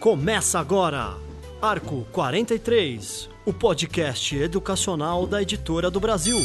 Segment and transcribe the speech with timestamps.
[0.00, 1.16] Começa agora,
[1.60, 6.38] Arco 43, o podcast educacional da Editora do Brasil.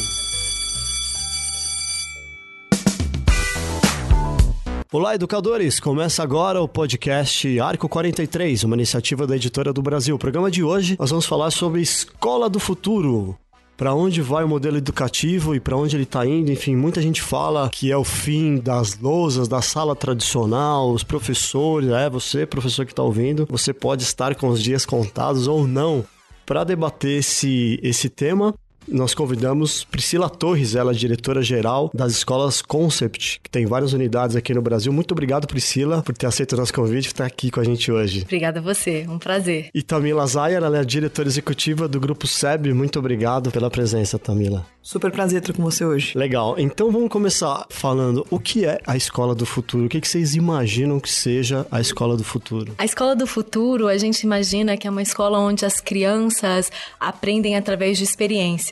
[4.92, 5.80] Olá, educadores!
[5.80, 10.14] Começa agora o podcast Arco 43, uma iniciativa da Editora do Brasil.
[10.14, 13.36] O programa de hoje nós vamos falar sobre Escola do Futuro.
[13.78, 16.50] Para onde vai o modelo educativo e para onde ele está indo?
[16.50, 21.88] Enfim, muita gente fala que é o fim das lousas, da sala tradicional, os professores.
[21.90, 26.04] É, você, professor que está ouvindo, você pode estar com os dias contados ou não.
[26.44, 28.52] Para debater esse, esse tema,
[28.90, 34.54] nós convidamos Priscila Torres, ela é diretora-geral das escolas Concept, que tem várias unidades aqui
[34.54, 34.92] no Brasil.
[34.92, 37.90] Muito obrigado, Priscila, por ter aceito o nosso convite e estar aqui com a gente
[37.90, 38.22] hoje.
[38.22, 39.70] Obrigada a você, um prazer.
[39.74, 42.72] E Tamila Zayer, ela é a diretora executiva do Grupo SEB.
[42.72, 44.66] Muito obrigado pela presença, Tamila.
[44.88, 46.16] Super prazer estar com você hoje.
[46.16, 46.54] Legal.
[46.56, 49.84] Então vamos começar falando o que é a escola do futuro.
[49.84, 52.72] O que, que vocês imaginam que seja a escola do futuro?
[52.78, 57.54] A escola do futuro, a gente imagina que é uma escola onde as crianças aprendem
[57.54, 58.04] através de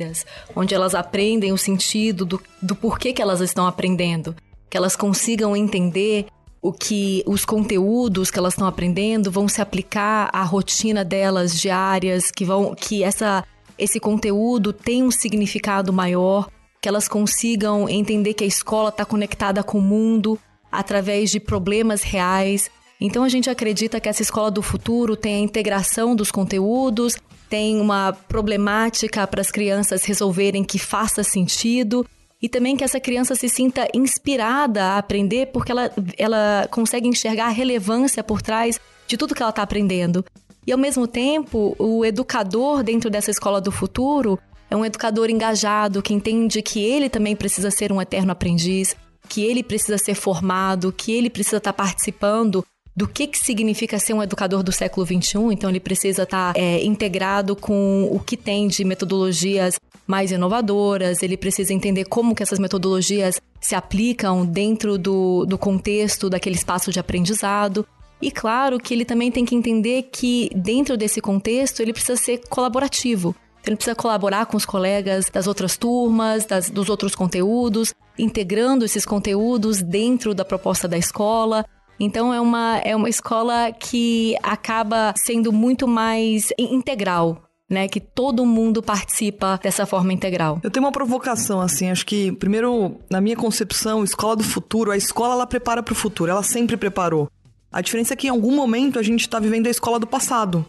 [0.07, 4.35] experiências, onde elas aprendem o sentido do, do porquê que elas estão aprendendo,
[4.71, 6.27] que elas consigam entender
[6.62, 12.31] o que os conteúdos que elas estão aprendendo vão se aplicar à rotina delas diárias,
[12.31, 13.45] que vão que essa
[13.79, 16.49] esse conteúdo tem um significado maior,
[16.81, 20.39] que elas consigam entender que a escola está conectada com o mundo
[20.73, 22.71] através de problemas reais.
[22.99, 27.17] Então a gente acredita que essa escola do futuro tem a integração dos conteúdos,
[27.49, 32.07] tem uma problemática para as crianças resolverem que faça sentido
[32.41, 37.47] e também que essa criança se sinta inspirada a aprender porque ela, ela consegue enxergar
[37.47, 40.25] a relevância por trás de tudo que ela está aprendendo.
[40.67, 46.03] E ao mesmo tempo, o educador dentro dessa escola do futuro é um educador engajado
[46.03, 48.97] que entende que ele também precisa ser um eterno aprendiz,
[49.29, 52.65] que ele precisa ser formado, que ele precisa estar participando
[52.97, 55.53] do que, que significa ser um educador do século XXI.
[55.53, 61.37] Então, ele precisa estar é, integrado com o que tem de metodologias mais inovadoras, ele
[61.37, 67.01] precisa entender como que essas metodologias se aplicam dentro do, do contexto daquele espaço de
[67.01, 67.85] aprendizado.
[68.23, 72.41] E claro que ele também tem que entender que, dentro desse contexto, ele precisa ser
[72.49, 73.35] colaborativo.
[73.67, 79.05] Ele precisa colaborar com os colegas das outras turmas, das, dos outros conteúdos, integrando esses
[79.05, 81.67] conteúdos dentro da proposta da escola.
[81.99, 88.45] Então, é uma, é uma escola que acaba sendo muito mais integral, né, que todo
[88.45, 90.61] mundo participa dessa forma integral.
[90.62, 94.97] Eu tenho uma provocação assim, acho que primeiro, na minha concepção, escola do futuro, a
[94.97, 97.29] escola ela prepara para o futuro, ela sempre preparou.
[97.73, 100.65] A diferença é que em algum momento a gente está vivendo a escola do passado.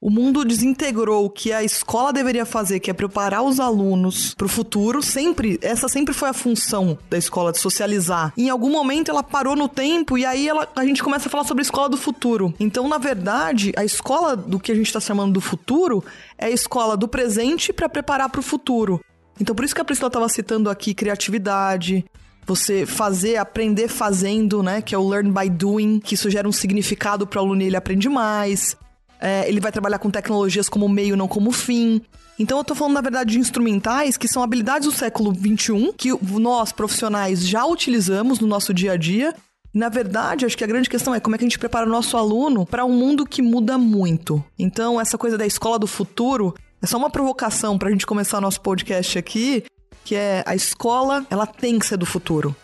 [0.00, 4.46] O mundo desintegrou o que a escola deveria fazer, que é preparar os alunos para
[4.46, 5.02] o futuro.
[5.02, 8.32] Sempre, essa sempre foi a função da escola de socializar.
[8.36, 11.42] Em algum momento ela parou no tempo e aí ela, a gente começa a falar
[11.42, 12.54] sobre a escola do futuro.
[12.60, 16.04] Então, na verdade, a escola do que a gente está chamando do futuro
[16.38, 19.00] é a escola do presente para preparar para o futuro.
[19.40, 22.04] Então, por isso que a Priscila estava citando aqui criatividade,
[22.46, 24.80] você fazer, aprender fazendo, né?
[24.80, 27.66] Que é o learn by doing, que isso gera um significado para o aluno e
[27.66, 28.76] ele aprende mais.
[29.20, 32.02] É, ele vai trabalhar com tecnologias como meio, não como fim.
[32.38, 36.10] Então eu tô falando, na verdade, de instrumentais que são habilidades do século XXI, que
[36.38, 39.34] nós, profissionais, já utilizamos no nosso dia a dia.
[39.74, 41.90] Na verdade, acho que a grande questão é como é que a gente prepara o
[41.90, 44.42] nosso aluno para um mundo que muda muito.
[44.58, 48.40] Então, essa coisa da escola do futuro é só uma provocação para a gente começar
[48.40, 49.64] nosso podcast aqui,
[50.04, 52.54] que é a escola, ela tem que ser do futuro.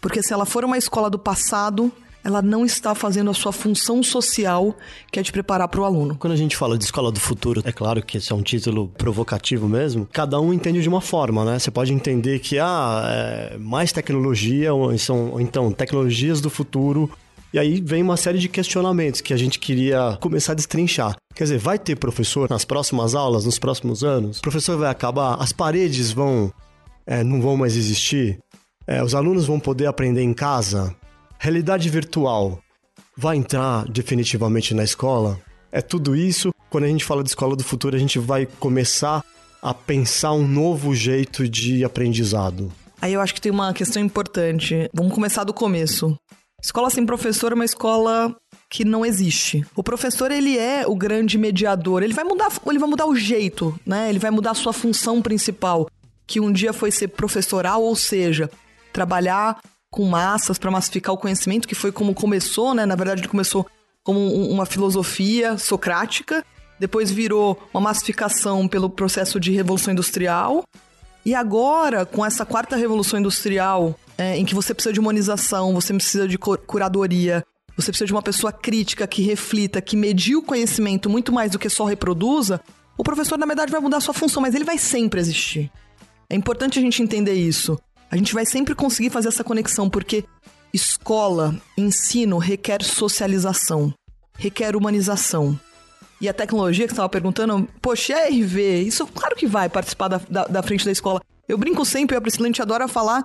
[0.00, 1.92] Porque se ela for uma escola do passado,
[2.24, 4.76] ela não está fazendo a sua função social,
[5.10, 6.16] que é de preparar para o aluno.
[6.16, 8.88] Quando a gente fala de escola do futuro, é claro que esse é um título
[8.98, 11.58] provocativo mesmo, cada um entende de uma forma, né?
[11.58, 17.10] Você pode entender que, ah, é mais tecnologia, ou, são, ou então tecnologias do futuro,
[17.52, 21.16] e aí vem uma série de questionamentos que a gente queria começar a destrinchar.
[21.34, 24.38] Quer dizer, vai ter professor nas próximas aulas, nos próximos anos?
[24.38, 26.52] O professor vai acabar, as paredes vão
[27.08, 28.38] é, não vão mais existir?
[28.86, 30.94] É, os alunos vão poder aprender em casa?
[31.38, 32.58] Realidade virtual
[33.16, 35.38] vai entrar definitivamente na escola?
[35.70, 36.52] É tudo isso.
[36.68, 39.24] Quando a gente fala de escola do futuro, a gente vai começar
[39.62, 42.72] a pensar um novo jeito de aprendizado.
[43.00, 44.90] Aí eu acho que tem uma questão importante.
[44.92, 46.18] Vamos começar do começo.
[46.60, 48.34] Escola sem professor é uma escola
[48.68, 49.64] que não existe.
[49.76, 52.02] O professor ele é o grande mediador.
[52.02, 54.08] Ele vai mudar, ele vai mudar o jeito, né?
[54.08, 55.88] Ele vai mudar a sua função principal
[56.26, 58.50] que um dia foi ser professoral, ou seja,
[58.92, 59.58] trabalhar
[59.90, 62.84] com massas para massificar o conhecimento, que foi como começou, né?
[62.84, 63.66] Na verdade, ele começou
[64.04, 64.20] como
[64.50, 66.44] uma filosofia socrática,
[66.78, 70.64] depois virou uma massificação pelo processo de revolução industrial,
[71.28, 75.92] E agora, com essa quarta revolução industrial, é, em que você precisa de humanização, você
[75.92, 77.44] precisa de curadoria,
[77.76, 81.58] você precisa de uma pessoa crítica que reflita, que medie o conhecimento muito mais do
[81.58, 82.60] que só reproduza,
[82.96, 85.70] o professor, na verdade, vai mudar sua função, mas ele vai sempre existir.
[86.30, 87.78] É importante a gente entender isso.
[88.10, 90.24] A gente vai sempre conseguir fazer essa conexão, porque
[90.72, 93.92] escola, ensino requer socialização,
[94.36, 95.58] requer humanização.
[96.20, 100.08] E a tecnologia que você estava perguntando, poxa, é RV, isso claro que vai participar
[100.08, 101.20] da, da, da frente da escola.
[101.48, 103.24] Eu brinco sempre, a Priscila a gente adora falar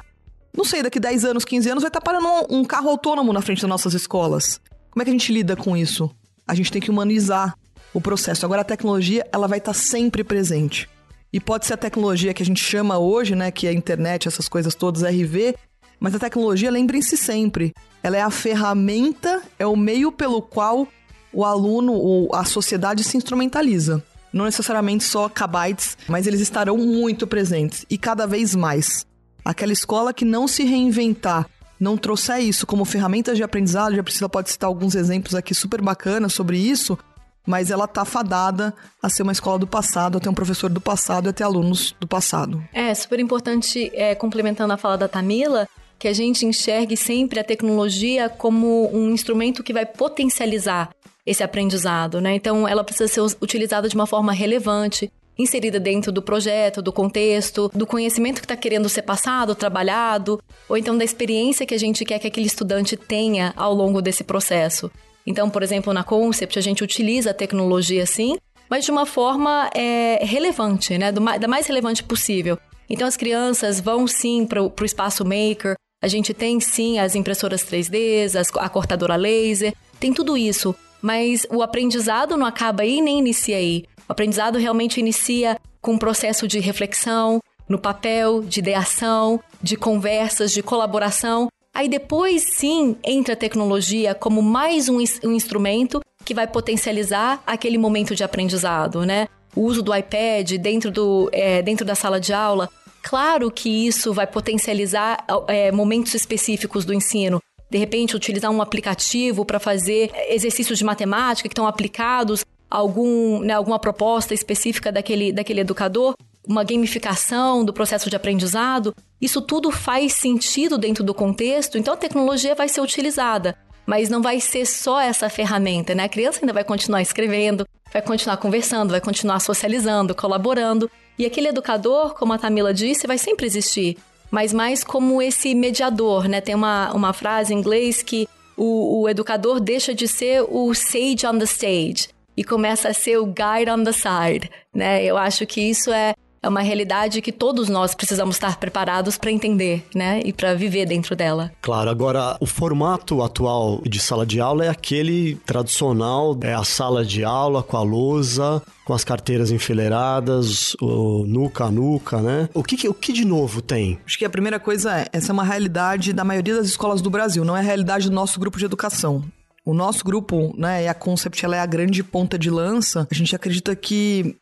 [0.56, 3.42] não sei, daqui 10 anos, 15 anos, vai estar parando um, um carro autônomo na
[3.42, 4.62] frente das nossas escolas.
[4.92, 6.12] Como é que a gente lida com isso?
[6.48, 7.58] A gente tem que humanizar
[7.92, 8.46] o processo.
[8.46, 10.88] Agora, a tecnologia, ela vai estar sempre presente.
[11.34, 14.28] E pode ser a tecnologia que a gente chama hoje, né, que é a internet,
[14.28, 15.56] essas coisas todas, RV,
[16.00, 20.88] mas a tecnologia, lembrem-se sempre, ela é a ferramenta, é o meio pelo qual
[21.34, 24.04] o aluno ou a sociedade se instrumentaliza.
[24.32, 29.06] Não necessariamente só kbytes, mas eles estarão muito presentes e cada vez mais.
[29.44, 31.48] Aquela escola que não se reinventar,
[31.80, 35.82] não trouxer isso como ferramentas de aprendizado, já Priscila pode citar alguns exemplos aqui super
[35.82, 36.98] bacanas sobre isso,
[37.46, 40.82] mas ela tá fadada a ser uma escola do passado, a ter um professor do
[40.82, 42.64] passado e a ter alunos do passado.
[42.74, 45.68] É, super importante, é, complementando a fala da Tamila,
[46.00, 50.90] que a gente enxergue sempre a tecnologia como um instrumento que vai potencializar
[51.26, 52.36] esse aprendizado, né?
[52.36, 57.72] Então, ela precisa ser utilizada de uma forma relevante, inserida dentro do projeto, do contexto,
[57.74, 62.06] do conhecimento que está querendo ser passado, trabalhado, ou então da experiência que a gente
[62.06, 64.92] quer que aquele estudante tenha ao longo desse processo.
[65.26, 68.38] Então, por exemplo, na Concept, a gente utiliza a tecnologia sim,
[68.70, 71.12] mas de uma forma é, relevante, né?
[71.12, 72.58] Do, da mais relevante possível.
[72.90, 77.64] Então, as crianças vão sim para o espaço maker, a gente tem sim as impressoras
[77.64, 80.76] 3D, as, a cortadora laser, tem tudo isso.
[81.02, 83.86] Mas o aprendizado não acaba aí nem inicia aí.
[84.08, 90.52] O aprendizado realmente inicia com um processo de reflexão, no papel, de ideação, de conversas,
[90.52, 91.48] de colaboração.
[91.74, 97.80] Aí depois sim entra a tecnologia como mais um, um instrumento que vai potencializar aquele
[97.80, 99.28] momento de aprendizado, né?
[99.56, 102.70] O uso do iPad dentro, do, é, dentro da sala de aula.
[103.02, 107.42] Claro que isso vai potencializar é, momentos específicos do ensino.
[107.70, 113.54] De repente, utilizar um aplicativo para fazer exercícios de matemática que estão aplicados algum, né,
[113.54, 116.16] alguma proposta específica daquele, daquele educador,
[116.48, 121.98] uma gamificação do processo de aprendizado, isso tudo faz sentido dentro do contexto, então a
[121.98, 123.58] tecnologia vai ser utilizada.
[123.86, 126.06] Mas não vai ser só essa ferramenta, né?
[126.06, 130.90] A criança ainda vai continuar escrevendo, vai continuar conversando, vai continuar socializando, colaborando.
[131.20, 133.98] E aquele educador, como a Tamila disse, vai sempre existir,
[134.32, 136.40] mas mais como esse mediador, né?
[136.40, 141.26] Tem uma, uma frase em inglês que o, o educador deixa de ser o sage
[141.26, 145.04] on the stage e começa a ser o guide on the side, né?
[145.04, 146.14] Eu acho que isso é,
[146.44, 150.22] é uma realidade que todos nós precisamos estar preparados para entender, né?
[150.26, 151.52] E para viver dentro dela.
[151.62, 157.06] Claro, agora o formato atual de sala de aula é aquele tradicional, é a sala
[157.06, 162.50] de aula com a lousa, com as carteiras enfileiradas, o nuca a nuca, né?
[162.54, 163.98] O que, o que de novo tem?
[164.06, 167.10] Acho que a primeira coisa é, essa é uma realidade da maioria das escolas do
[167.10, 169.24] Brasil, não é a realidade do nosso grupo de educação.
[169.66, 173.08] O nosso grupo, né, e a Concept, ela é a grande ponta de lança.
[173.10, 174.36] A gente acredita que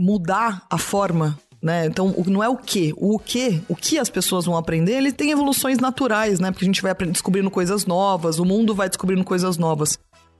[0.00, 1.86] mudar a forma né?
[1.86, 5.30] Então, não é o que, o que, o que as pessoas vão aprender, ele tem
[5.30, 6.50] evoluções naturais, né?
[6.50, 9.98] Porque a gente vai descobrindo coisas novas, o mundo vai descobrindo coisas novas.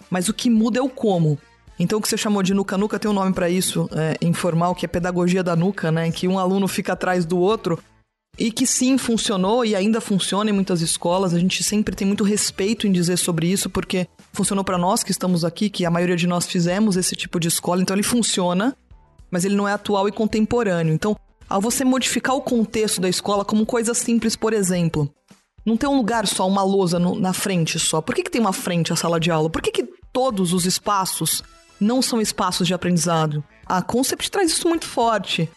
[0.08, 1.38] Mas o que muda é o como.
[1.78, 4.74] Então, o que você chamou de nuca nuca tem um nome para isso, é, informal,
[4.74, 6.10] que é pedagogia da nuca, né?
[6.10, 7.78] Que um aluno fica atrás do outro
[8.38, 11.34] e que sim funcionou e ainda funciona em muitas escolas.
[11.34, 15.10] A gente sempre tem muito respeito em dizer sobre isso, porque funcionou para nós que
[15.10, 18.74] estamos aqui, que a maioria de nós fizemos esse tipo de escola, então ele funciona,
[19.30, 20.92] mas ele não é atual e contemporâneo.
[20.92, 21.16] Então,
[21.48, 25.12] ao você modificar o contexto da escola como coisa simples, por exemplo,
[25.64, 28.00] não tem um lugar só, uma lousa no, na frente só.
[28.00, 29.50] Por que, que tem uma frente a sala de aula?
[29.50, 31.42] Por que, que todos os espaços
[31.80, 33.42] não são espaços de aprendizado?
[33.66, 35.48] A Concept traz isso muito forte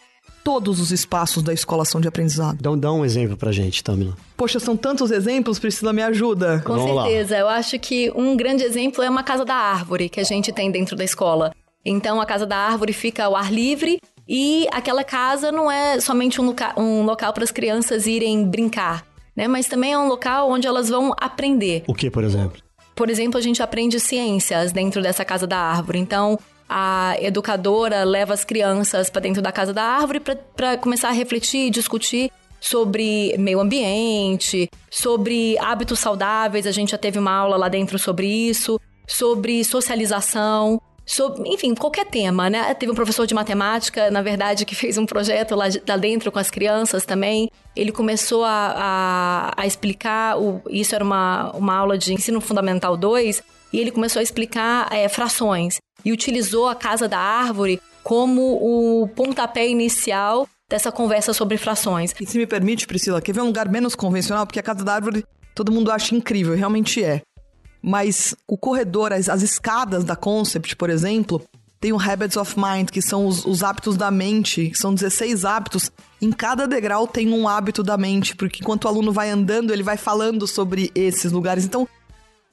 [0.43, 2.57] todos os espaços da escola são de aprendizado.
[2.59, 4.15] Então dá um exemplo pra gente, Tamila.
[4.35, 6.61] Poxa, são tantos exemplos, Priscila, me ajuda.
[6.65, 7.35] Com Vamos certeza.
[7.35, 7.41] Lá.
[7.41, 10.69] Eu acho que um grande exemplo é uma casa da árvore que a gente tem
[10.69, 11.53] dentro da escola.
[11.85, 16.39] Então, a casa da árvore fica ao ar livre e aquela casa não é somente
[16.39, 19.47] um, loca um local para as crianças irem brincar, né?
[19.47, 21.83] Mas também é um local onde elas vão aprender.
[21.87, 22.61] O que, por exemplo?
[22.95, 25.99] Por exemplo, a gente aprende ciências dentro dessa casa da árvore.
[25.99, 30.21] Então, a educadora leva as crianças para dentro da casa da árvore
[30.55, 36.65] para começar a refletir e discutir sobre meio ambiente, sobre hábitos saudáveis.
[36.65, 40.81] A gente já teve uma aula lá dentro sobre isso, sobre socialização.
[41.05, 42.73] Sobre, enfim, qualquer tema, né?
[42.73, 46.39] Teve um professor de matemática, na verdade, que fez um projeto lá, lá dentro com
[46.39, 47.49] as crianças também.
[47.75, 48.73] Ele começou a,
[49.57, 53.91] a, a explicar, o, isso era uma, uma aula de ensino fundamental 2, e ele
[53.91, 55.77] começou a explicar é, frações.
[56.05, 62.13] E utilizou a casa da árvore como o pontapé inicial dessa conversa sobre frações.
[62.19, 64.45] E se me permite, Priscila, quer ver um lugar menos convencional?
[64.45, 65.23] Porque a casa da árvore
[65.55, 67.21] todo mundo acha incrível, realmente é.
[67.83, 71.41] Mas o corredor, as, as escadas da Concept, por exemplo,
[71.81, 75.91] tem o Habits of Mind, que são os, os, hábitos da mente, são 16 hábitos.
[76.21, 79.83] Em cada degrau tem um hábito da mente, porque enquanto o aluno vai andando, ele
[79.83, 81.65] vai falando sobre esses lugares.
[81.65, 81.85] Então,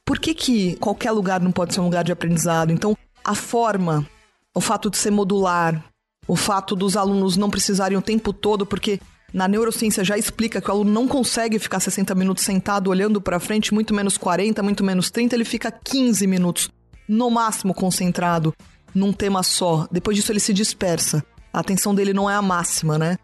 [0.05, 2.73] por que, que qualquer lugar não pode ser um lugar de aprendizado?
[2.73, 4.05] Então, a forma,
[4.53, 5.85] o fato de ser modular,
[6.27, 8.99] o fato dos alunos não precisarem o tempo todo, porque
[9.33, 13.41] na neurociência já explica que o aluno não consegue ficar 60 minutos sentado olhando para
[13.41, 16.71] frente, muito menos 40, muito menos 30, ele fica 15 minutos
[17.09, 18.55] no máximo concentrado
[18.95, 19.87] num tema só.
[19.91, 21.25] Depois disso ele se dispersa.
[21.53, 23.19] A atenção dele não é a máxima, né?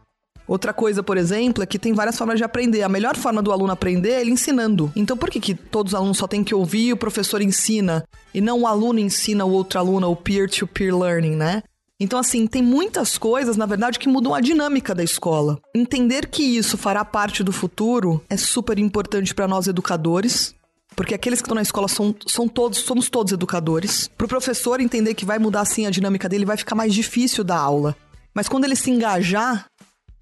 [0.46, 2.82] Outra coisa, por exemplo, é que tem várias formas de aprender.
[2.82, 4.92] A melhor forma do aluno aprender é ele ensinando.
[4.94, 8.04] Então, por que, que todos os alunos só têm que ouvir e o professor ensina
[8.32, 11.62] e não o aluno ensina o outro aluno, o peer-to-peer -peer learning, né?
[11.98, 15.58] Então, assim, tem muitas coisas, na verdade, que mudam a dinâmica da escola.
[15.74, 20.54] Entender que isso fará parte do futuro é super importante para nós educadores.
[20.94, 24.08] Porque aqueles que estão na escola são, são todos, somos todos educadores.
[24.16, 27.44] Para o professor entender que vai mudar assim a dinâmica dele, vai ficar mais difícil
[27.44, 27.96] da aula.
[28.34, 29.66] Mas quando ele se engajar,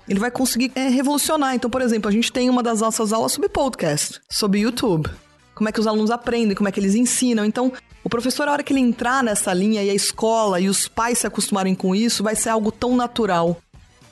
[0.08, 1.54] ele vai conseguir é, revolucionar.
[1.54, 5.08] Então, por exemplo, a gente tem uma das nossas aulas sobre podcast, sobre YouTube.
[5.54, 7.44] Como é que os alunos aprendem, como é que eles ensinam.
[7.44, 7.72] Então,
[8.04, 11.18] o professor, a hora que ele entrar nessa linha e a escola e os pais
[11.18, 13.56] se acostumarem com isso, vai ser algo tão natural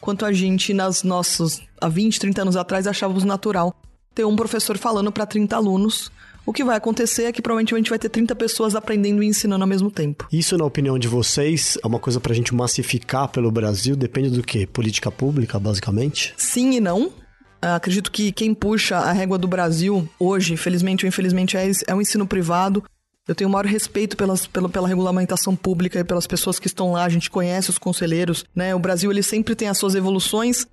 [0.00, 3.75] quanto a gente, nas nossas, há 20, 30 anos atrás, achávamos natural
[4.14, 6.11] ter um professor falando para 30 alunos.
[6.44, 9.26] O que vai acontecer é que provavelmente a gente vai ter 30 pessoas aprendendo e
[9.26, 10.26] ensinando ao mesmo tempo.
[10.32, 13.94] Isso, na opinião de vocês, é uma coisa para a gente massificar pelo Brasil?
[13.94, 14.66] Depende do que?
[14.66, 16.34] Política pública, basicamente?
[16.37, 17.12] Sim e não.
[17.61, 22.00] Acredito que quem puxa a régua do Brasil hoje, felizmente ou infelizmente, é, é o
[22.02, 22.82] ensino privado.
[23.26, 26.92] Eu tenho o maior respeito pelas, pela, pela regulamentação pública e pelas pessoas que estão
[26.92, 27.04] lá.
[27.04, 28.74] A gente conhece os conselheiros, né?
[28.74, 30.66] O Brasil ele sempre tem as suas evoluções,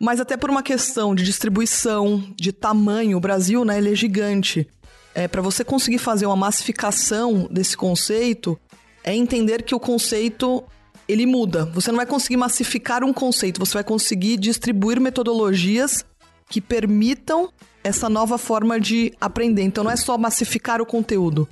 [0.00, 4.66] mas até por uma questão de distribuição, de tamanho, o Brasil, né, ele é gigante.
[5.14, 8.58] É, para você conseguir fazer uma massificação desse conceito,
[9.04, 10.64] é entender que o conceito
[11.06, 11.66] ele muda.
[11.66, 16.04] Você não vai conseguir massificar um conceito, você vai conseguir distribuir metodologias
[16.48, 17.50] que permitam
[17.82, 19.62] essa nova forma de aprender.
[19.62, 21.48] Então não é só massificar o conteúdo,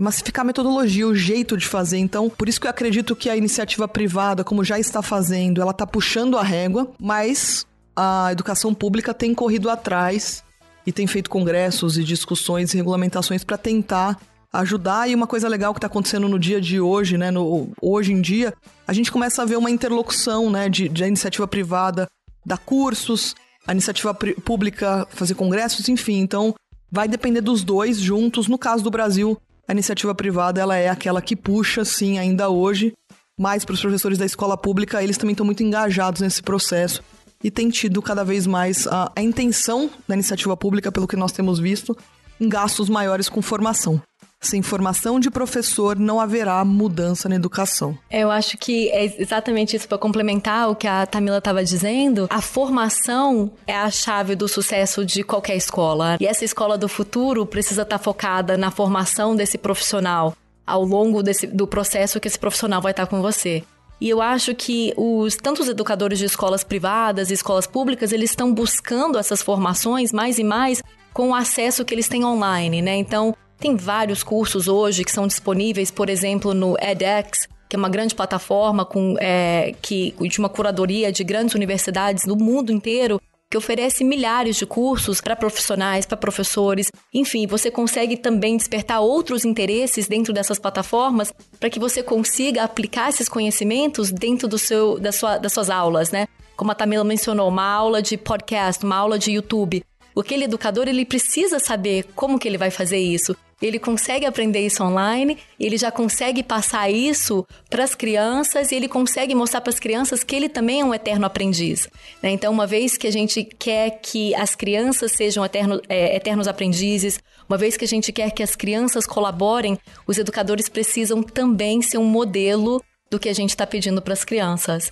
[0.00, 1.98] massificar a metodologia, o jeito de fazer.
[1.98, 5.72] Então, por isso que eu acredito que a iniciativa privada, como já está fazendo, ela
[5.72, 10.42] está puxando a régua, mas a educação pública tem corrido atrás
[10.86, 14.18] e tem feito congressos e discussões e regulamentações para tentar
[14.50, 15.08] ajudar.
[15.08, 18.22] E uma coisa legal que está acontecendo no dia de hoje, né, no, hoje em
[18.22, 18.54] dia,
[18.88, 22.08] a gente começa a ver uma interlocução, né, de, de iniciativa privada
[22.44, 23.34] dar cursos,
[23.66, 26.20] a iniciativa pública fazer congressos, enfim.
[26.20, 26.54] Então,
[26.90, 28.48] vai depender dos dois juntos.
[28.48, 29.38] No caso do Brasil,
[29.70, 32.92] a iniciativa privada ela é aquela que puxa, sim, ainda hoje.
[33.38, 37.04] Mas para os professores da escola pública, eles também estão muito engajados nesse processo
[37.42, 41.30] e tem tido cada vez mais a, a intenção da iniciativa pública, pelo que nós
[41.30, 41.96] temos visto,
[42.40, 44.02] em gastos maiores com formação.
[44.42, 47.96] Sem formação de professor, não haverá mudança na educação.
[48.10, 52.26] Eu acho que é exatamente isso para complementar o que a Tamila estava dizendo.
[52.30, 56.16] A formação é a chave do sucesso de qualquer escola.
[56.18, 60.34] E essa escola do futuro precisa estar tá focada na formação desse profissional
[60.66, 63.62] ao longo desse, do processo que esse profissional vai estar tá com você.
[64.00, 68.54] E eu acho que os tantos educadores de escolas privadas e escolas públicas, eles estão
[68.54, 70.82] buscando essas formações mais e mais
[71.12, 72.96] com o acesso que eles têm online, né?
[72.96, 77.88] Então, tem vários cursos hoje que são disponíveis, por exemplo, no edX, que é uma
[77.88, 83.56] grande plataforma com, é, que, de uma curadoria de grandes universidades do mundo inteiro, que
[83.56, 86.90] oferece milhares de cursos para profissionais, para professores.
[87.12, 93.10] Enfim, você consegue também despertar outros interesses dentro dessas plataformas para que você consiga aplicar
[93.10, 96.28] esses conhecimentos dentro do seu, da sua, das suas aulas, né?
[96.56, 99.84] Como a Tamila mencionou, uma aula de podcast, uma aula de YouTube.
[100.16, 103.34] Aquele educador, ele precisa saber como que ele vai fazer isso
[103.66, 108.88] ele consegue aprender isso online, ele já consegue passar isso para as crianças e ele
[108.88, 111.88] consegue mostrar para as crianças que ele também é um eterno aprendiz.
[112.22, 112.30] Né?
[112.30, 117.20] Então, uma vez que a gente quer que as crianças sejam eterno, é, eternos aprendizes,
[117.48, 121.98] uma vez que a gente quer que as crianças colaborem, os educadores precisam também ser
[121.98, 124.90] um modelo do que a gente está pedindo para as crianças.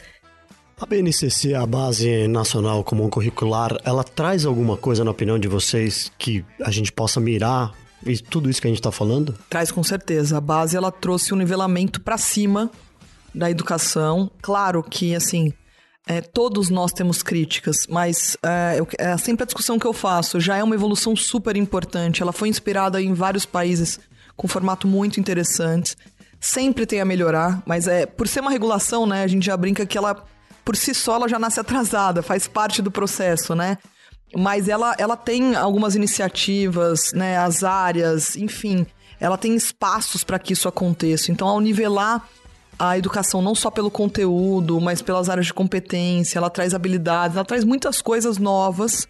[0.81, 6.13] A BNCC, a Base Nacional Comum Curricular, ela traz alguma coisa, na opinião de vocês,
[6.17, 7.73] que a gente possa mirar
[8.05, 9.35] E tudo isso que a gente está falando?
[9.51, 10.37] Traz com certeza.
[10.39, 12.71] A base ela trouxe um nivelamento para cima
[13.35, 14.31] da educação.
[14.41, 15.53] Claro que assim
[16.09, 20.41] é, todos nós temos críticas, mas é, eu, é sempre a discussão que eu faço.
[20.41, 22.23] Já é uma evolução super importante.
[22.23, 24.01] Ela foi inspirada em vários países
[24.35, 25.95] com formato muito interessante.
[26.41, 29.23] Sempre tem a melhorar, mas é por ser uma regulação, né?
[29.23, 30.25] A gente já brinca que ela
[30.65, 33.77] por si só ela já nasce atrasada, faz parte do processo, né?
[34.37, 37.39] Mas ela, ela tem algumas iniciativas, né?
[37.39, 38.87] As áreas, enfim,
[39.19, 41.33] ela tem espaços para que isso aconteça.
[41.33, 42.29] Então, ao nivelar
[42.79, 47.45] a educação não só pelo conteúdo, mas pelas áreas de competência, ela traz habilidades, ela
[47.45, 49.09] traz muitas coisas novas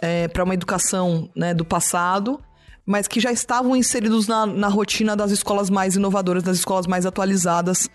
[0.00, 2.40] é, para uma educação né, do passado,
[2.86, 7.04] mas que já estavam inseridos na, na rotina das escolas mais inovadoras, das escolas mais
[7.04, 7.88] atualizadas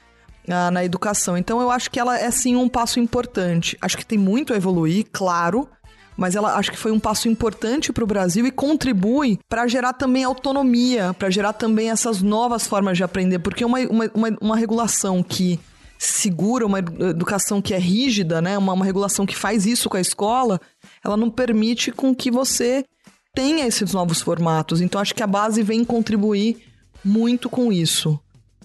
[0.48, 1.38] ah, na educação.
[1.38, 3.77] Então eu acho que ela é sim um passo importante.
[3.82, 5.70] Acho que tem muito a evoluir, claro,
[6.17, 9.93] mas ela acho que foi um passo importante para o Brasil e contribui para gerar
[9.93, 14.58] também autonomia, para gerar também essas novas formas de aprender, porque uma, uma, uma, uma,
[14.58, 15.60] regulação que
[15.98, 20.01] segura, uma educação que é rígida, né, uma, uma regulação que faz isso com a
[20.01, 20.60] escola,
[21.03, 22.86] ela não permite com que você
[23.34, 24.82] tenha esses novos formatos.
[24.82, 26.58] Então acho que a base vem contribuir
[27.03, 28.20] muito com isso,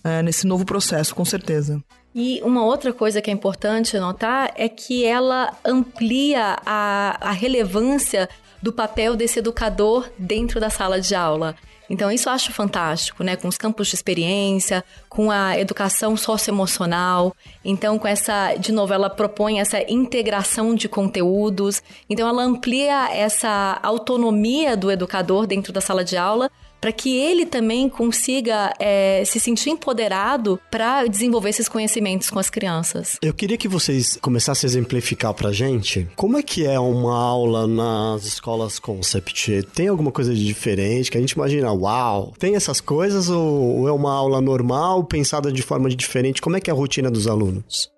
[0.04, 1.82] é, nesse novo processo, com certeza.
[2.20, 8.28] E uma outra coisa que é importante notar é que ela amplia a, a relevância
[8.60, 11.54] do papel desse educador dentro da sala de aula.
[11.88, 13.36] Então, isso eu acho fantástico, né?
[13.36, 17.32] Com os campos de experiência, com a educação socioemocional.
[17.64, 21.80] Então, com essa, de novo, ela propõe essa integração de conteúdos.
[22.10, 27.46] Então, ela amplia essa autonomia do educador dentro da sala de aula para que ele
[27.46, 33.16] também consiga é, se sentir empoderado para desenvolver esses conhecimentos com as crianças.
[33.22, 37.66] Eu queria que vocês começassem a exemplificar para gente como é que é uma aula
[37.66, 39.62] nas escolas Concept.
[39.74, 43.92] Tem alguma coisa de diferente que a gente imagina, uau, tem essas coisas ou é
[43.92, 46.40] uma aula normal, pensada de forma diferente?
[46.40, 47.90] Como é que é a rotina dos alunos?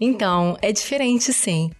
[0.00, 1.70] Então, é diferente sim.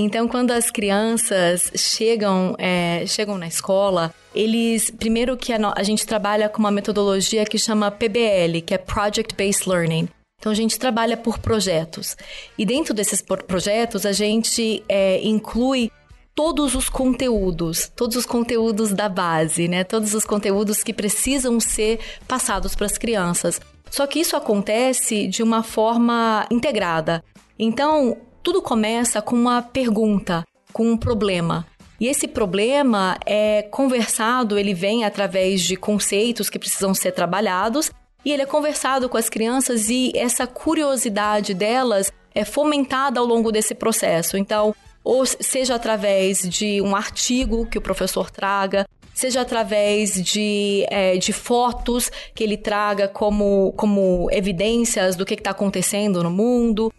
[0.00, 4.92] Então, quando as crianças chegam, é, chegam na escola, eles.
[4.92, 9.34] Primeiro que a, a gente trabalha com uma metodologia que chama PBL, que é Project
[9.34, 10.08] Based Learning.
[10.38, 12.16] Então, a gente trabalha por projetos.
[12.56, 15.90] E dentro desses projetos, a gente é, inclui
[16.32, 19.82] todos os conteúdos, todos os conteúdos da base, né?
[19.82, 23.60] Todos os conteúdos que precisam ser passados para as crianças.
[23.90, 27.20] Só que isso acontece de uma forma integrada.
[27.58, 28.16] Então,
[28.48, 31.66] tudo começa com uma pergunta, com um problema.
[32.00, 37.90] E esse problema é conversado, ele vem através de conceitos que precisam ser trabalhados,
[38.24, 43.52] e ele é conversado com as crianças e essa curiosidade delas é fomentada ao longo
[43.52, 44.38] desse processo.
[44.38, 51.18] Então, ou seja através de um artigo que o professor traga, seja através de, é,
[51.18, 56.90] de fotos que ele traga como, como evidências do que está acontecendo no mundo,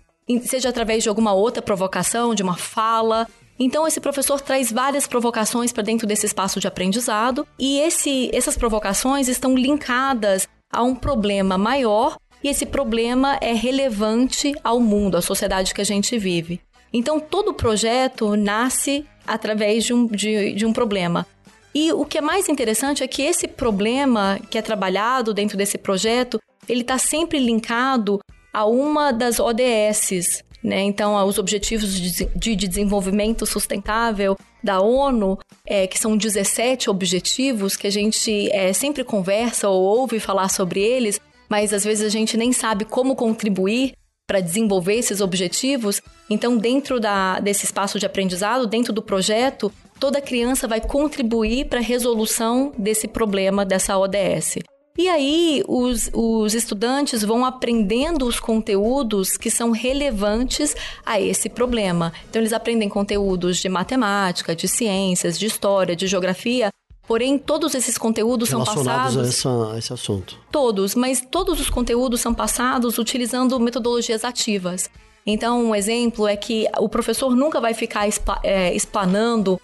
[0.44, 3.28] seja através de alguma outra provocação, de uma fala.
[3.58, 8.58] Então, esse professor traz várias provocações para dentro desse espaço de aprendizado, e esse, essas
[8.58, 15.22] provocações estão linkadas a um problema maior, e esse problema é relevante ao mundo, à
[15.22, 16.62] sociedade que a gente vive.
[16.94, 21.26] Então, todo projeto nasce através de um, de, de um problema.
[21.74, 25.78] E o que é mais interessante é que esse problema que é trabalhado dentro desse
[25.78, 28.20] projeto, ele está sempre linkado
[28.54, 30.82] a uma das ODSs, né?
[30.82, 37.92] Então, os Objetivos de Desenvolvimento Sustentável da ONU, é, que são 17 objetivos que a
[37.92, 42.52] gente é, sempre conversa ou ouve falar sobre eles, mas às vezes a gente nem
[42.52, 43.94] sabe como contribuir
[44.28, 46.02] para desenvolver esses objetivos.
[46.30, 51.80] Então, dentro da, desse espaço de aprendizado, dentro do projeto, toda criança vai contribuir para
[51.80, 54.60] a resolução desse problema, dessa ODS.
[55.00, 62.12] E aí os, os estudantes vão aprendendo os conteúdos que são relevantes a esse problema.
[62.30, 66.70] Então eles aprendem conteúdos de matemática, de ciências, de história, de geografia,
[67.08, 69.18] Porém, todos esses conteúdos são passados.
[69.18, 70.38] A, essa, a esse assunto.
[70.52, 74.92] Todos, mas todos os conteúdos são passados utilizando metodologias ativas.
[75.26, 78.08] Então, um exemplo é que o professor nunca vai ficar
[78.44, 79.60] é, explanando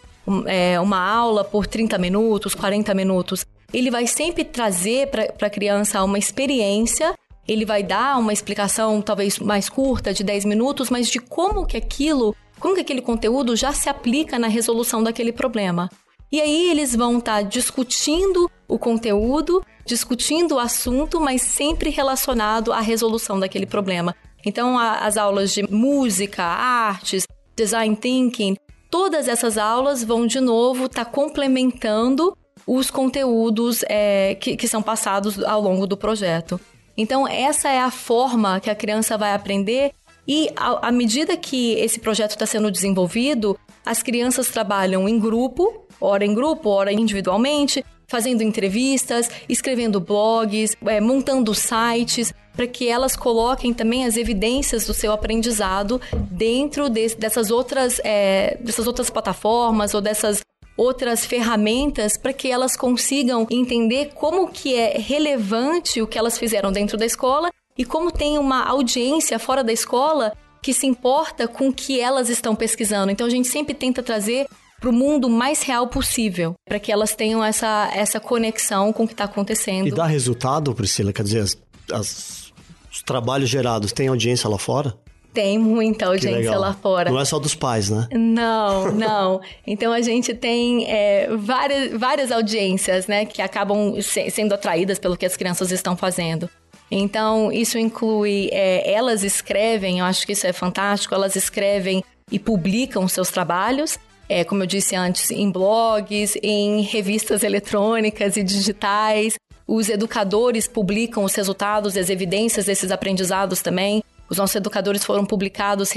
[0.47, 3.45] é, uma aula por 30 minutos, 40 minutos
[3.77, 7.13] ele vai sempre trazer para a criança uma experiência
[7.47, 11.77] ele vai dar uma explicação talvez mais curta, de 10 minutos, mas de como que
[11.77, 15.89] aquilo, como que aquele conteúdo já se aplica na resolução daquele problema.
[16.31, 22.73] E aí eles vão estar tá discutindo o conteúdo, discutindo o assunto, mas sempre relacionado
[22.73, 24.15] à resolução daquele problema.
[24.43, 28.55] Então, a, as aulas de música, artes, design thinking,
[28.89, 32.35] todas essas aulas vão de novo estar tá complementando
[32.67, 36.59] os conteúdos é, que, que são passados ao longo do projeto.
[36.97, 39.91] Então, essa é a forma que a criança vai aprender
[40.27, 46.25] e à medida que esse projeto está sendo desenvolvido, as crianças trabalham em grupo, ora
[46.25, 53.73] em grupo, ora individualmente, fazendo entrevistas, escrevendo blogs, é, montando sites, para que elas coloquem
[53.73, 56.01] também as evidências do seu aprendizado
[56.31, 60.41] dentro de, dessas, outras, é, dessas outras plataformas ou dessas
[60.77, 66.71] outras ferramentas para que elas consigam entender como que é relevante o que elas fizeram
[66.71, 71.69] dentro da escola e como tem uma audiência fora da escola que se importa com
[71.69, 73.11] o que elas estão pesquisando.
[73.11, 74.47] Então a gente sempre tenta trazer
[74.79, 79.07] para o mundo mais real possível, para que elas tenham essa, essa conexão com o
[79.07, 79.87] que está acontecendo.
[79.87, 81.13] E dá resultado, Priscila?
[81.13, 81.57] Quer dizer, as,
[81.91, 82.53] as,
[82.91, 84.97] os trabalhos gerados têm audiência lá fora?
[85.35, 87.11] Tem muita audiência lá fora.
[87.11, 88.07] Não é só dos pais, né?
[88.13, 89.41] Não, não.
[89.67, 95.17] então a gente tem é, várias, várias audiências, né, que acabam se, sendo atraídas pelo
[95.17, 96.49] que as crianças estão fazendo.
[96.89, 102.39] Então, isso inclui, é, elas escrevem, eu acho que isso é fantástico, elas escrevem e
[102.39, 109.35] publicam seus trabalhos, é, como eu disse antes, em blogs, em revistas eletrônicas e digitais.
[109.67, 114.01] Os educadores publicam os resultados e as evidências desses aprendizados também.
[114.29, 115.91] Os nossos educadores foram publicados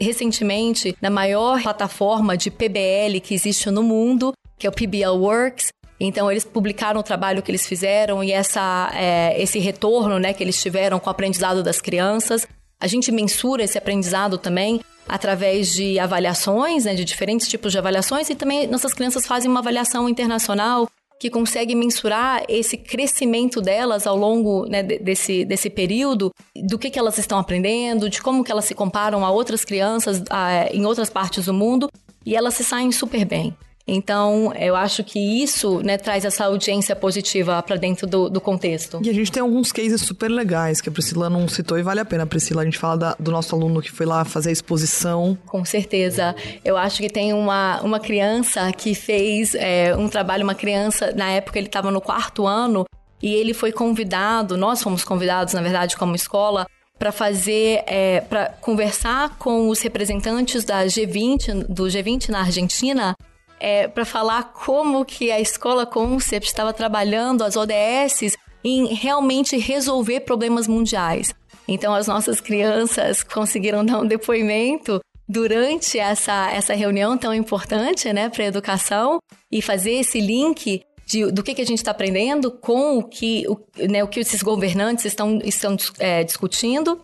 [0.00, 5.68] recentemente na maior plataforma de PBL que existe no mundo, que é o PBL Works.
[6.00, 10.42] Então, eles publicaram o trabalho que eles fizeram e essa, é, esse retorno né, que
[10.42, 12.46] eles tiveram com o aprendizado das crianças.
[12.80, 18.28] A gente mensura esse aprendizado também através de avaliações, né, de diferentes tipos de avaliações,
[18.30, 20.88] e também nossas crianças fazem uma avaliação internacional
[21.18, 26.98] que consegue mensurar esse crescimento delas ao longo né, desse, desse período, do que, que
[26.98, 31.08] elas estão aprendendo, de como que elas se comparam a outras crianças a, em outras
[31.08, 31.88] partes do mundo,
[32.26, 33.56] e elas se saem super bem.
[33.86, 38.98] Então, eu acho que isso né, traz essa audiência positiva para dentro do, do, contexto.
[39.04, 42.00] E a gente tem alguns cases super legais que a Priscila não citou e vale
[42.00, 42.62] a pena, Priscila.
[42.62, 45.36] A gente fala da, do nosso aluno que foi lá fazer a exposição.
[45.46, 46.34] Com certeza.
[46.64, 51.30] Eu acho que tem uma, uma criança que fez é, um trabalho, uma criança, na
[51.30, 52.86] época ele estava no quarto ano,
[53.22, 56.66] e ele foi convidado, nós fomos convidados, na verdade, como escola,
[56.98, 63.16] para fazer, é, para conversar com os representantes da G20, do G20 na Argentina,
[63.58, 70.20] é, para falar como que a escola Concept estava trabalhando as ODS em realmente resolver
[70.20, 71.34] problemas mundiais.
[71.66, 78.28] Então, as nossas crianças conseguiram dar um depoimento durante essa, essa reunião tão importante né,
[78.28, 79.18] para a educação
[79.50, 83.44] e fazer esse link de, do que, que a gente está aprendendo com o que,
[83.48, 87.00] o, né, o que esses governantes estão, estão é, discutindo.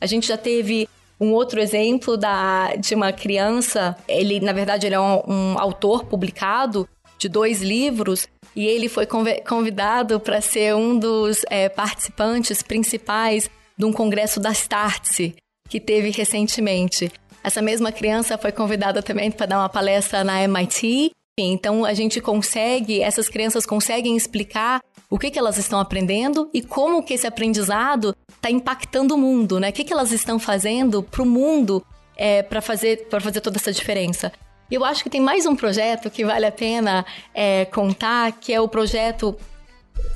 [0.00, 0.88] A gente já teve
[1.20, 6.04] um outro exemplo da, de uma criança, ele, na verdade, ele é um, um autor
[6.04, 13.50] publicado de dois livros e ele foi convidado para ser um dos é, participantes principais
[13.76, 15.34] de um congresso da Startse
[15.68, 17.12] que teve recentemente.
[17.44, 21.12] Essa mesma criança foi convidada também para dar uma palestra na MIT.
[21.38, 24.80] Então a gente consegue, essas crianças conseguem explicar
[25.10, 29.58] o que, que elas estão aprendendo e como que esse aprendizado está impactando o mundo,
[29.58, 29.70] né?
[29.70, 31.84] O que, que elas estão fazendo para o mundo
[32.16, 34.32] é, para fazer, fazer toda essa diferença.
[34.70, 38.52] E eu acho que tem mais um projeto que vale a pena é, contar, que
[38.52, 39.36] é o projeto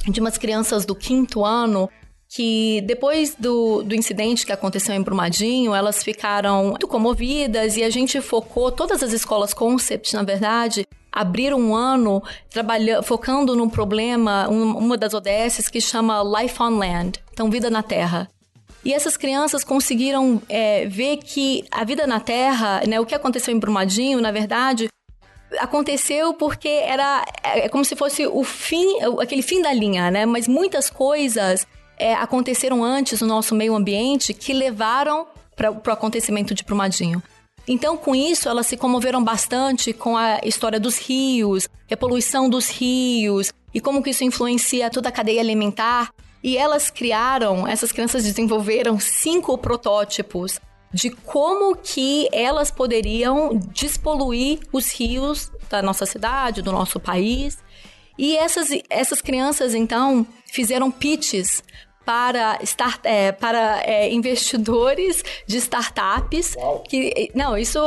[0.08, 1.90] de umas crianças do quinto ano
[2.28, 7.90] que depois do, do incidente que aconteceu em Brumadinho, elas ficaram muito comovidas e a
[7.90, 14.48] gente focou, todas as escolas Concept, na verdade, abriram um ano trabalhando, focando num problema,
[14.50, 18.28] um, uma das ODS que chama Life on Land, então vida na Terra.
[18.84, 23.54] E essas crianças conseguiram é, ver que a vida na Terra, né, o que aconteceu
[23.54, 24.88] em Brumadinho, na verdade,
[25.58, 30.26] aconteceu porque era é, é como se fosse o fim, aquele fim da linha, né?
[30.26, 36.54] Mas muitas coisas é, aconteceram antes no nosso meio ambiente que levaram para o acontecimento
[36.54, 37.22] de Brumadinho.
[37.66, 42.68] Então, com isso, elas se comoveram bastante com a história dos rios, a poluição dos
[42.68, 46.12] rios e como que isso influencia toda a cadeia alimentar.
[46.42, 50.60] E elas criaram, essas crianças desenvolveram cinco protótipos
[50.92, 57.58] de como que elas poderiam despoluir os rios da nossa cidade, do nosso país.
[58.18, 61.62] E essas, essas crianças, então, fizeram pitches
[62.04, 66.54] para, start, é, para é, investidores de startups.
[66.56, 66.84] Uau.
[66.88, 67.80] Que, não, isso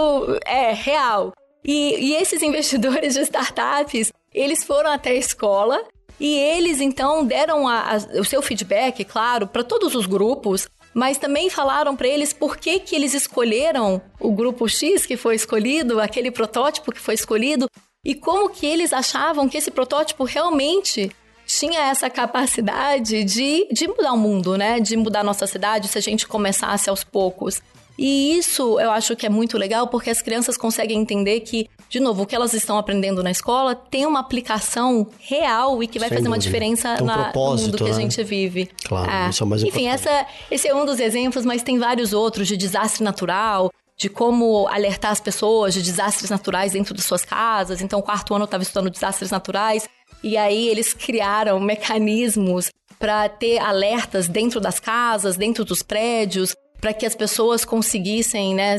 [0.45, 1.34] é real.
[1.63, 5.84] E, e esses investidores de startups, eles foram até a escola
[6.19, 11.17] e eles então deram a, a, o seu feedback, claro, para todos os grupos, mas
[11.17, 15.99] também falaram para eles por que, que eles escolheram o grupo X que foi escolhido,
[15.99, 17.69] aquele protótipo que foi escolhido,
[18.03, 21.12] e como que eles achavam que esse protótipo realmente
[21.47, 24.79] tinha essa capacidade de, de mudar o mundo, né?
[24.81, 27.62] De mudar a nossa cidade se a gente começasse aos poucos.
[27.97, 31.99] E isso eu acho que é muito legal porque as crianças conseguem entender que, de
[31.99, 36.10] novo, o que elas estão aprendendo na escola tem uma aplicação real e que vai
[36.10, 36.29] Sem fazer dúvida.
[36.29, 37.89] uma diferença um na, no mundo que né?
[37.89, 38.69] a gente vive.
[38.83, 39.29] Claro, é.
[39.29, 42.55] isso é mais Enfim, essa, esse é um dos exemplos, mas tem vários outros de
[42.55, 47.81] desastre natural, de como alertar as pessoas de desastres naturais dentro de suas casas.
[47.81, 49.89] Então, o quarto ano eu estava estudando desastres naturais
[50.23, 56.93] e aí eles criaram mecanismos para ter alertas dentro das casas, dentro dos prédios, para
[56.93, 58.77] que as pessoas conseguissem, né,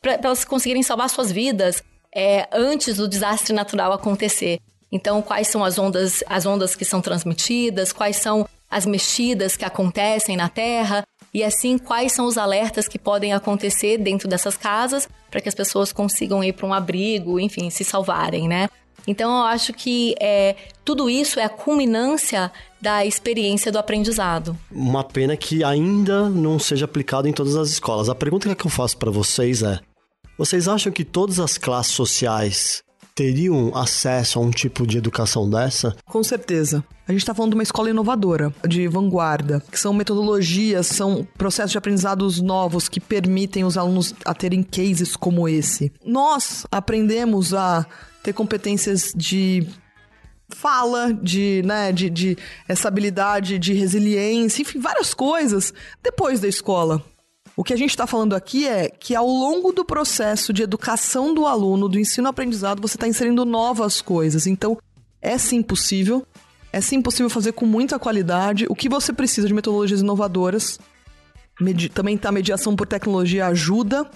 [0.00, 1.82] para elas conseguirem salvar suas vidas
[2.14, 4.58] é, antes do desastre natural acontecer.
[4.92, 9.64] Então, quais são as ondas, as ondas que são transmitidas, quais são as mexidas que
[9.64, 15.08] acontecem na Terra, e assim quais são os alertas que podem acontecer dentro dessas casas
[15.30, 18.68] para que as pessoas consigam ir para um abrigo, enfim, se salvarem, né?
[19.06, 24.56] Então eu acho que é, tudo isso é a culminância da experiência do aprendizado.
[24.70, 28.08] Uma pena que ainda não seja aplicado em todas as escolas.
[28.08, 29.80] A pergunta que eu faço para vocês é:
[30.38, 32.82] vocês acham que todas as classes sociais
[33.14, 35.94] teriam acesso a um tipo de educação dessa?
[36.06, 36.82] Com certeza.
[37.06, 41.72] A gente está falando de uma escola inovadora, de vanguarda, que são metodologias, são processos
[41.72, 45.92] de aprendizados novos que permitem os alunos a terem cases como esse.
[46.02, 47.84] Nós aprendemos a
[48.22, 49.66] ter competências de
[50.54, 57.02] fala, de, né, de, de essa habilidade de resiliência, enfim, várias coisas depois da escola.
[57.56, 61.34] O que a gente está falando aqui é que ao longo do processo de educação
[61.34, 64.46] do aluno, do ensino-aprendizado, você está inserindo novas coisas.
[64.46, 64.78] Então,
[65.20, 66.26] é sim possível.
[66.72, 68.66] É sim possível fazer com muita qualidade.
[68.68, 70.78] O que você precisa de metodologias inovadoras.
[71.92, 74.08] Também tá mediação por tecnologia ajuda.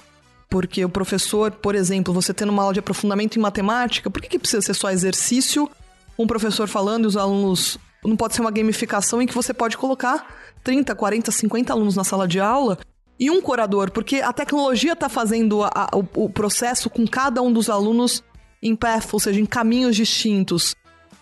[0.55, 4.29] Porque o professor, por exemplo, você tendo uma aula de aprofundamento em matemática, por que,
[4.29, 5.69] que precisa ser só exercício?
[6.17, 7.77] Um professor falando e os alunos.
[8.05, 10.25] Não pode ser uma gamificação em que você pode colocar
[10.63, 12.79] 30, 40, 50 alunos na sala de aula
[13.19, 17.43] e um curador, porque a tecnologia está fazendo a, a, o, o, processo com cada
[17.43, 18.23] um dos alunos
[18.63, 20.77] em path, ou seja, em caminhos distintos.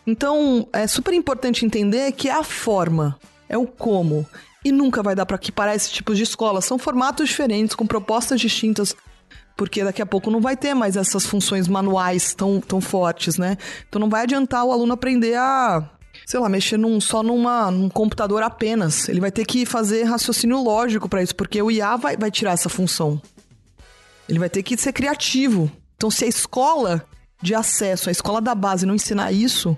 [0.06, 3.18] Então, é super importante entender que é a forma,
[3.48, 4.26] é o como.
[4.62, 6.60] E nunca vai dar para equiparar esse tipo de escola.
[6.60, 8.94] São formatos diferentes, com propostas distintas,
[9.62, 13.56] porque daqui a pouco não vai ter mais essas funções manuais tão, tão fortes, né?
[13.88, 15.88] Então não vai adiantar o aluno aprender a
[16.26, 19.08] sei lá, mexer num, só numa, num computador apenas.
[19.08, 22.52] Ele vai ter que fazer raciocínio lógico para isso, porque o IA vai, vai tirar
[22.52, 23.22] essa função.
[24.28, 25.70] Ele vai ter que ser criativo.
[25.96, 27.06] Então, se a escola
[27.40, 29.76] de acesso, a escola da base não ensinar isso,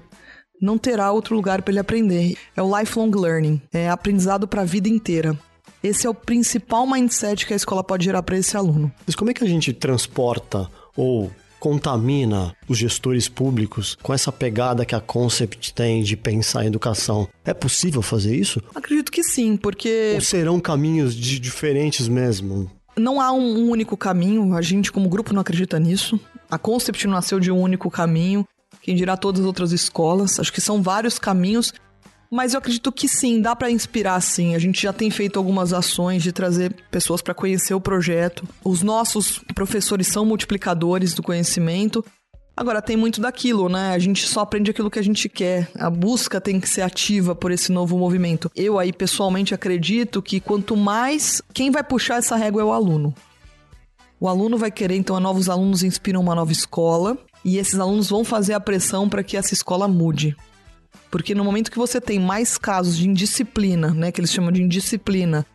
[0.62, 2.38] não terá outro lugar para ele aprender.
[2.56, 5.38] É o lifelong learning, é aprendizado para a vida inteira.
[5.84, 8.90] Esse é o principal mindset que a escola pode gerar para esse aluno.
[9.06, 10.66] Mas como é que a gente transporta
[10.96, 16.68] ou contamina os gestores públicos com essa pegada que a Concept tem de pensar em
[16.68, 17.26] educação.
[17.42, 18.62] É possível fazer isso?
[18.74, 20.12] Acredito que sim, porque.
[20.14, 22.70] Ou serão caminhos de diferentes mesmo?
[22.96, 26.20] Não há um único caminho, a gente, como grupo, não acredita nisso.
[26.50, 28.46] A Concept não nasceu de um único caminho.
[28.82, 30.38] Quem dirá todas as outras escolas.
[30.38, 31.72] Acho que são vários caminhos
[32.34, 34.56] mas eu acredito que sim, dá para inspirar sim.
[34.56, 38.42] A gente já tem feito algumas ações de trazer pessoas para conhecer o projeto.
[38.64, 42.04] Os nossos professores são multiplicadores do conhecimento.
[42.56, 43.94] Agora, tem muito daquilo, né?
[43.94, 45.70] A gente só aprende aquilo que a gente quer.
[45.78, 48.50] A busca tem que ser ativa por esse novo movimento.
[48.56, 51.40] Eu aí, pessoalmente, acredito que quanto mais.
[51.52, 53.14] Quem vai puxar essa régua é o aluno.
[54.18, 57.16] O aluno vai querer, então, novos alunos inspiram uma nova escola.
[57.44, 60.36] E esses alunos vão fazer a pressão para que essa escola mude.
[61.14, 64.60] Porque no momento que você tem mais casos de indisciplina, né, que eles chamam de
[64.60, 65.46] indisciplina,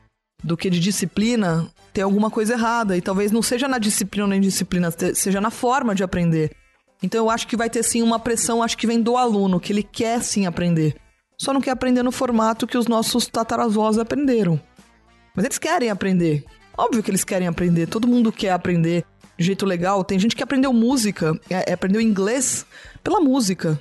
[0.42, 2.96] do que de disciplina, tem alguma coisa errada.
[2.96, 6.56] E talvez não seja na disciplina ou na indisciplina, seja na forma de aprender.
[7.04, 9.74] Então eu acho que vai ter sim uma pressão, acho que vem do aluno, que
[9.74, 10.96] ele quer sim aprender.
[11.38, 14.58] Só não quer aprender no formato que os nossos tataravós aprenderam.
[15.36, 16.46] Mas eles querem aprender.
[16.78, 17.86] Óbvio que eles querem aprender.
[17.86, 19.04] Todo mundo quer aprender
[19.38, 20.06] de jeito legal.
[20.06, 22.66] Tem gente que aprendeu música, é, aprendeu inglês
[23.04, 23.78] pela música.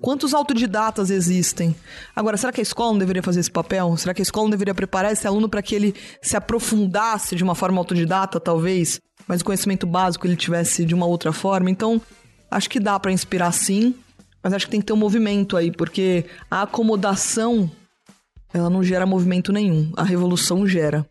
[0.00, 1.76] Quantos autodidatas existem?
[2.16, 3.96] Agora, será que a escola não deveria fazer esse papel?
[3.96, 7.44] Será que a escola não deveria preparar esse aluno para que ele se aprofundasse de
[7.44, 11.70] uma forma autodidata, talvez, mas o conhecimento básico ele tivesse de uma outra forma?
[11.70, 12.00] Então,
[12.50, 13.94] acho que dá para inspirar sim,
[14.42, 17.70] mas acho que tem que ter um movimento aí, porque a acomodação
[18.52, 19.92] ela não gera movimento nenhum.
[19.96, 21.06] A revolução gera.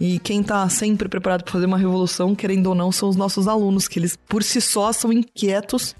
[0.00, 3.46] E quem está sempre preparado para fazer uma revolução, querendo ou não, são os nossos
[3.46, 5.94] alunos, que eles por si só são inquietos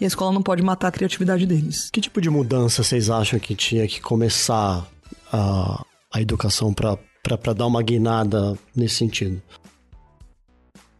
[0.00, 1.88] e a escola não pode matar a criatividade deles.
[1.90, 4.86] Que tipo de mudança vocês acham que tinha que começar
[5.32, 9.40] a, a educação para dar uma guinada nesse sentido?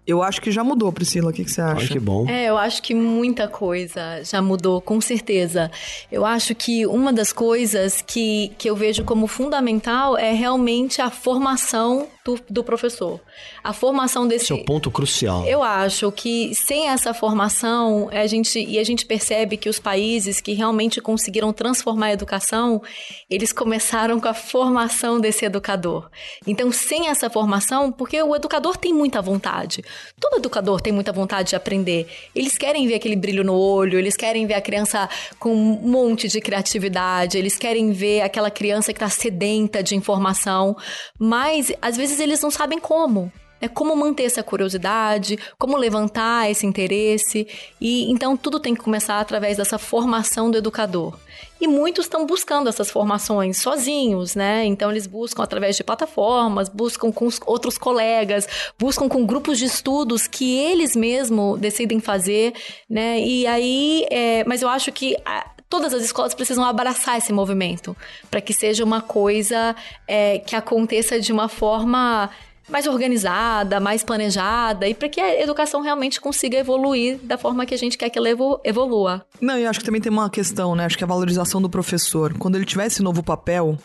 [0.09, 1.29] Eu acho que já mudou, Priscila.
[1.29, 1.83] O que, que você acha?
[1.83, 2.27] Ai, que bom.
[2.27, 5.71] É, eu acho que muita coisa já mudou, com certeza.
[6.11, 11.11] Eu acho que uma das coisas que, que eu vejo como fundamental é realmente a
[11.11, 13.19] formação do, do professor.
[13.65, 14.45] A formação desse.
[14.45, 15.47] Esse é o ponto crucial.
[15.47, 20.39] Eu acho que sem essa formação, a gente, e a gente percebe que os países
[20.41, 22.83] que realmente conseguiram transformar a educação,
[23.31, 26.11] eles começaram com a formação desse educador.
[26.47, 29.83] Então, sem essa formação, porque o educador tem muita vontade.
[30.21, 32.07] Todo educador tem muita vontade de aprender.
[32.35, 36.29] Eles querem ver aquele brilho no olho, eles querem ver a criança com um monte
[36.29, 40.77] de criatividade, eles querem ver aquela criança que está sedenta de informação,
[41.19, 43.33] mas às vezes eles não sabem como.
[43.61, 47.47] É como manter essa curiosidade, como levantar esse interesse.
[47.81, 51.19] E então tudo tem que começar através dessa formação do educador.
[51.61, 54.65] E muitos estão buscando essas formações sozinhos, né?
[54.65, 58.47] Então eles buscam através de plataformas, buscam com outros colegas,
[58.79, 62.55] buscam com grupos de estudos que eles mesmos decidem fazer,
[62.89, 63.21] né?
[63.21, 67.97] E aí, é, mas eu acho que a, todas as escolas precisam abraçar esse movimento
[68.31, 69.75] para que seja uma coisa
[70.07, 72.31] é, que aconteça de uma forma
[72.69, 77.75] mais organizada, mais planejada e para que a educação realmente consiga evoluir da forma que
[77.75, 78.29] a gente quer que ela
[78.63, 79.25] evolua.
[79.41, 80.85] Não, e acho que também tem uma questão, né?
[80.85, 82.37] Acho que a valorização do professor.
[82.37, 83.79] Quando ele tiver esse novo papel,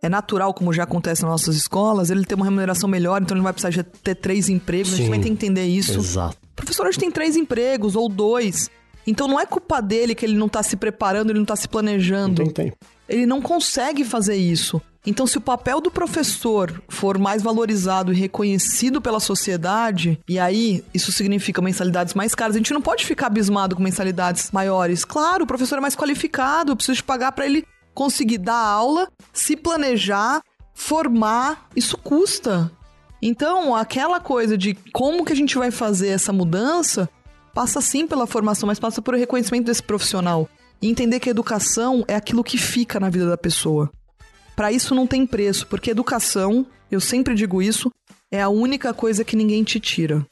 [0.00, 3.40] é natural, como já acontece nas nossas escolas, ele ter uma remuneração melhor, então ele
[3.40, 4.90] não vai precisar de ter três empregos.
[4.90, 5.98] Sim, a gente vai ter que entender isso.
[5.98, 6.36] Exato.
[6.52, 8.70] O professor hoje tem três empregos ou dois.
[9.08, 11.66] Então não é culpa dele que ele não tá se preparando, ele não tá se
[11.66, 12.44] planejando.
[12.44, 12.76] Não tem tempo.
[13.08, 14.82] Ele não consegue fazer isso.
[15.06, 20.84] Então, se o papel do professor for mais valorizado e reconhecido pela sociedade, e aí
[20.92, 25.06] isso significa mensalidades mais caras, a gente não pode ficar abismado com mensalidades maiores.
[25.06, 29.56] Claro, o professor é mais qualificado, eu preciso pagar para ele conseguir dar aula, se
[29.56, 30.42] planejar,
[30.74, 32.70] formar, isso custa.
[33.22, 37.08] Então, aquela coisa de como que a gente vai fazer essa mudança
[37.58, 40.48] passa sim pela formação, mas passa por reconhecimento desse profissional.
[40.80, 43.90] E entender que a educação é aquilo que fica na vida da pessoa.
[44.54, 47.90] Para isso não tem preço, porque educação, eu sempre digo isso,
[48.30, 50.24] é a única coisa que ninguém te tira.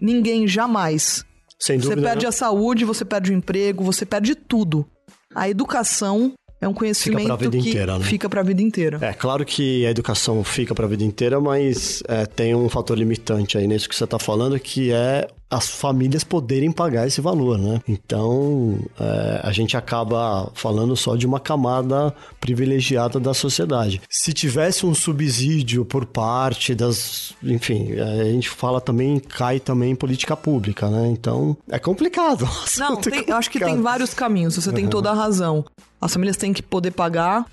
[0.00, 1.22] Ninguém jamais.
[1.58, 1.96] Sem dúvida.
[1.96, 2.28] Você perde não.
[2.30, 4.86] a saúde, você perde o emprego, você perde tudo.
[5.34, 8.04] A educação é um conhecimento fica pra vida que inteira, né?
[8.06, 8.98] fica para a vida inteira.
[9.02, 12.96] É claro que a educação fica para a vida inteira, mas é, tem um fator
[12.96, 17.58] limitante aí nisso que você está falando, que é as famílias poderem pagar esse valor,
[17.58, 17.80] né?
[17.88, 24.00] Então, é, a gente acaba falando só de uma camada privilegiada da sociedade.
[24.08, 29.96] Se tivesse um subsídio por parte das, enfim, a gente fala também cai também em
[29.96, 31.08] política pública, né?
[31.08, 32.48] Então, é complicado.
[32.78, 34.54] Não, tem, eu acho que tem vários caminhos.
[34.54, 34.74] Você uhum.
[34.76, 35.64] tem toda a razão.
[36.00, 37.44] As famílias têm que poder pagar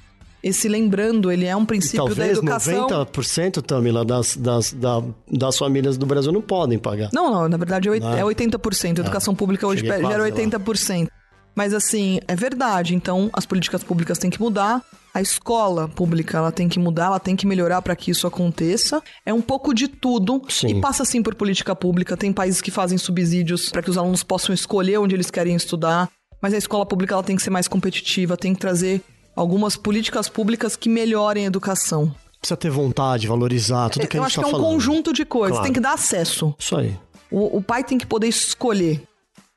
[0.42, 2.88] esse lembrando, ele é um princípio Talvez da educação.
[2.88, 7.10] 90%, Tamila, das, das, das, das famílias do Brasil não podem pagar.
[7.12, 8.98] Não, não, na verdade é 80%.
[8.98, 11.04] A educação ah, pública hoje gera 80%.
[11.04, 11.10] Lá.
[11.56, 12.94] Mas assim, é verdade.
[12.94, 14.84] Então, as políticas públicas têm que mudar.
[15.12, 19.02] A escola pública ela tem que mudar, ela tem que melhorar para que isso aconteça.
[19.26, 20.68] É um pouco de tudo Sim.
[20.68, 22.16] e passa sim por política pública.
[22.16, 26.08] Tem países que fazem subsídios para que os alunos possam escolher onde eles querem estudar.
[26.40, 29.02] Mas a escola pública ela tem que ser mais competitiva, tem que trazer
[29.38, 32.14] algumas políticas públicas que melhorem a educação.
[32.40, 34.56] Precisa ter vontade, valorizar tudo que Eu a gente tá falando.
[34.56, 35.64] Acho que é um conjunto de coisas, claro.
[35.64, 36.54] tem que dar acesso.
[36.58, 36.98] Isso aí.
[37.30, 39.02] O, o pai tem que poder escolher.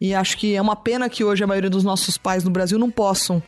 [0.01, 2.79] E acho que é uma pena que hoje a maioria dos nossos pais no Brasil
[2.79, 3.43] não possam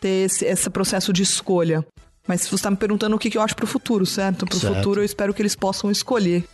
[0.00, 1.86] ter esse, esse processo de escolha.
[2.26, 4.46] Mas você está me perguntando o que, que eu acho para o futuro, certo?
[4.46, 6.44] Para o futuro eu espero que eles possam escolher.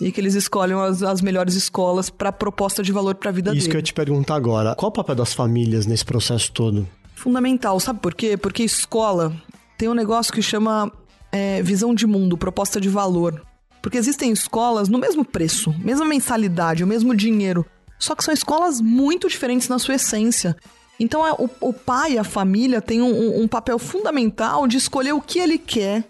[0.00, 3.50] E que eles escolham as, as melhores escolas para proposta de valor para a vida
[3.50, 3.70] Isso dele.
[3.70, 4.74] que eu ia te perguntar agora.
[4.74, 6.86] Qual o papel das famílias nesse processo todo?
[7.14, 7.78] Fundamental.
[7.80, 8.36] Sabe por quê?
[8.36, 9.34] Porque escola
[9.78, 10.92] tem um negócio que chama
[11.32, 13.42] é, visão de mundo, proposta de valor.
[13.82, 17.66] Porque existem escolas no mesmo preço, mesma mensalidade, o mesmo dinheiro.
[17.98, 20.56] Só que são escolas muito diferentes na sua essência.
[20.98, 25.20] Então é, o, o pai, a família, tem um, um, papel fundamental de escolher o
[25.20, 26.04] que ele quer,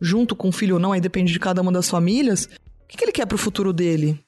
[0.00, 2.96] junto com o filho ou não, aí depende de cada uma das famílias, o que,
[2.96, 4.18] que ele quer para o futuro dele.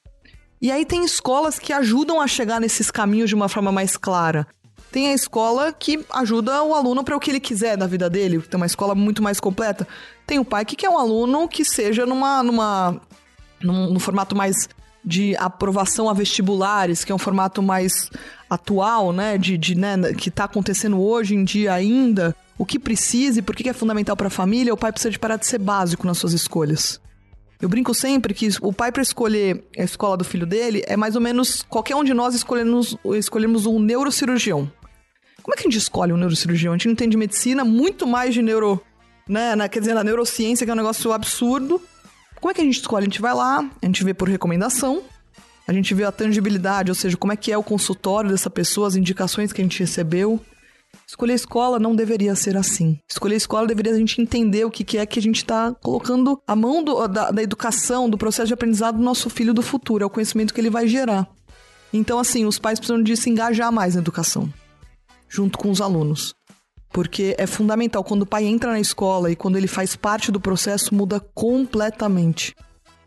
[0.61, 4.47] E aí tem escolas que ajudam a chegar nesses caminhos de uma forma mais clara.
[4.97, 8.41] Tem a escola que ajuda o aluno para o que ele quiser da vida dele,
[8.41, 9.87] tem uma escola muito mais completa.
[10.25, 12.99] Tem o pai que quer um aluno que seja numa, numa
[13.61, 14.67] num, num formato mais
[15.05, 18.09] de aprovação a vestibulares, que é um formato mais
[18.49, 22.35] atual, né, de, de né, que está acontecendo hoje em dia ainda.
[22.57, 25.19] O que precisa e por que é fundamental para a família, o pai precisa de
[25.19, 26.99] parar de ser básico nas suas escolhas.
[27.61, 31.15] Eu brinco sempre que o pai para escolher a escola do filho dele é mais
[31.15, 34.71] ou menos qualquer um de nós escolhemos, escolhemos um neurocirurgião.
[35.47, 36.73] Como é que a gente escolhe um neurocirurgião?
[36.73, 38.83] A gente não entende medicina, muito mais de neuro,
[39.29, 41.81] né, na, quer dizer, na neurociência, que é um negócio absurdo.
[42.41, 43.03] Como é que a gente escolhe?
[43.03, 45.01] A gente vai lá, a gente vê por recomendação,
[45.65, 48.89] A gente vê a tangibilidade, ou seja, como é que é o consultório dessa pessoa,
[48.89, 50.37] as indicações que a gente recebeu.
[51.07, 52.99] Escolher escola não deveria ser assim.
[53.09, 56.41] Escolher escola deveria a gente entender o que, que é que a gente está colocando
[56.45, 60.03] a mão do, da, da educação, do processo de aprendizado do nosso filho do futuro,
[60.03, 61.25] é o conhecimento que ele vai gerar.
[61.93, 64.51] Então, assim, os pais precisam de se engajar mais na educação,
[65.29, 66.33] junto com os alunos.
[66.91, 70.39] Porque é fundamental, quando o pai entra na escola e quando ele faz parte do
[70.39, 72.55] processo, muda completamente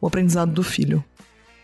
[0.00, 1.04] o aprendizado do filho.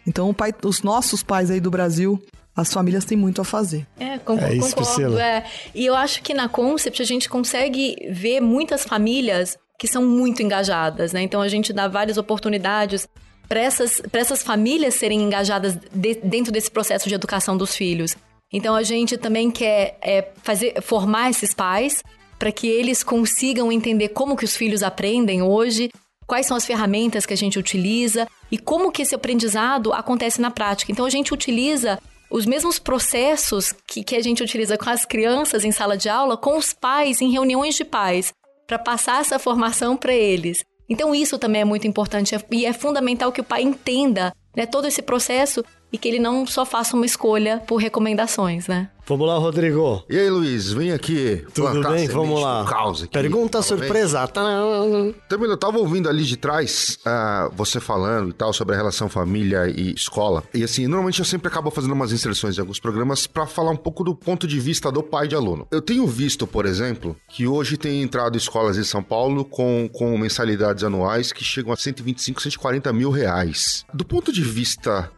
[0.07, 2.21] Então, pai, os nossos pais aí do Brasil,
[2.55, 3.87] as famílias têm muito a fazer.
[3.99, 4.47] É, concordo.
[4.47, 5.45] É isso, concordo é.
[5.75, 10.43] E eu acho que na Concept a gente consegue ver muitas famílias que são muito
[10.43, 11.23] engajadas, né?
[11.23, 13.07] Então a gente dá várias oportunidades
[13.47, 18.17] para essas, essas famílias serem engajadas de, dentro desse processo de educação dos filhos.
[18.53, 22.03] Então a gente também quer é, fazer, formar esses pais
[22.38, 25.90] para que eles consigam entender como que os filhos aprendem hoje,
[26.26, 30.51] quais são as ferramentas que a gente utiliza e como que esse aprendizado acontece na
[30.51, 30.92] prática.
[30.92, 31.99] Então a gente utiliza
[32.30, 36.36] os mesmos processos que, que a gente utiliza com as crianças em sala de aula,
[36.36, 38.32] com os pais em reuniões de pais,
[38.66, 40.64] para passar essa formação para eles.
[40.88, 44.86] Então isso também é muito importante e é fundamental que o pai entenda né, todo
[44.86, 48.91] esse processo e que ele não só faça uma escolha por recomendações, né?
[49.09, 50.05] Vamos lá, Rodrigo.
[50.11, 51.45] E aí, Luiz, vem aqui.
[51.55, 52.09] Tudo bem?
[52.09, 52.62] Vamos lá.
[52.62, 54.26] Aqui, Pergunta surpresa.
[54.26, 59.09] Também eu tava ouvindo ali de trás uh, você falando e tal sobre a relação
[59.09, 60.43] família e escola.
[60.53, 63.76] E assim, normalmente eu sempre acabo fazendo umas inserções em alguns programas para falar um
[63.76, 65.68] pouco do ponto de vista do pai de aluno.
[65.70, 70.18] Eu tenho visto, por exemplo, que hoje tem entrado escolas em São Paulo com, com
[70.18, 73.84] mensalidades anuais que chegam a 125, 140 mil reais.
[73.95, 75.12] Do ponto de vista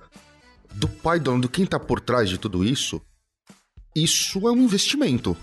[0.79, 3.03] do pai do aluno, do quem tá por trás de tudo isso,
[3.95, 5.37] isso é um investimento.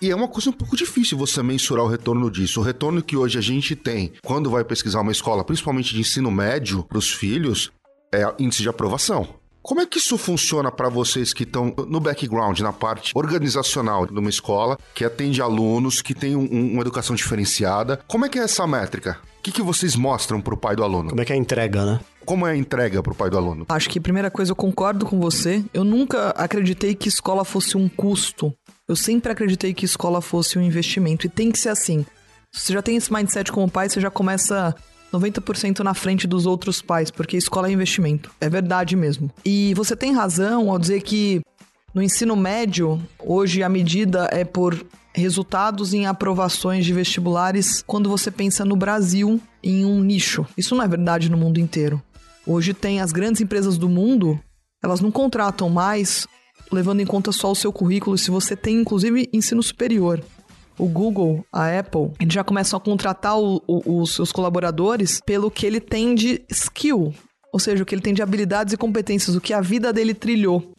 [0.00, 2.60] E é uma coisa um pouco difícil você mensurar o retorno disso.
[2.60, 6.30] O retorno que hoje a gente tem quando vai pesquisar uma escola, principalmente de ensino
[6.30, 7.72] médio, para os filhos,
[8.14, 9.26] é índice de aprovação.
[9.62, 14.16] Como é que isso funciona para vocês que estão no background, na parte organizacional de
[14.16, 17.98] uma escola, que atende alunos, que tem um, uma educação diferenciada?
[18.06, 19.18] Como é que é essa métrica?
[19.38, 21.08] O que, que vocês mostram para o pai do aluno?
[21.08, 22.00] Como é que é a entrega, né?
[22.26, 23.64] Como é a entrega para o pai do aluno?
[23.68, 25.64] Acho que, primeira coisa, eu concordo com você.
[25.72, 28.52] Eu nunca acreditei que escola fosse um custo.
[28.88, 31.26] Eu sempre acreditei que escola fosse um investimento.
[31.26, 32.04] E tem que ser assim.
[32.52, 34.74] Se você já tem esse mindset como pai, você já começa
[35.12, 38.30] 90% na frente dos outros pais, porque escola é investimento.
[38.40, 39.30] É verdade mesmo.
[39.44, 41.40] E você tem razão ao dizer que
[41.94, 48.30] no ensino médio, hoje a medida é por resultados em aprovações de vestibulares quando você
[48.30, 50.44] pensa no Brasil em um nicho.
[50.58, 52.02] Isso não é verdade no mundo inteiro.
[52.46, 54.38] Hoje tem as grandes empresas do mundo,
[54.82, 56.26] elas não contratam mais
[56.70, 60.22] levando em conta só o seu currículo, se você tem inclusive ensino superior
[60.78, 65.50] o Google, a Apple, eles já começam a contratar o, o, os seus colaboradores pelo
[65.50, 67.14] que ele tem de skill,
[67.52, 70.14] ou seja, o que ele tem de habilidades e competências, o que a vida dele
[70.14, 70.75] trilhou.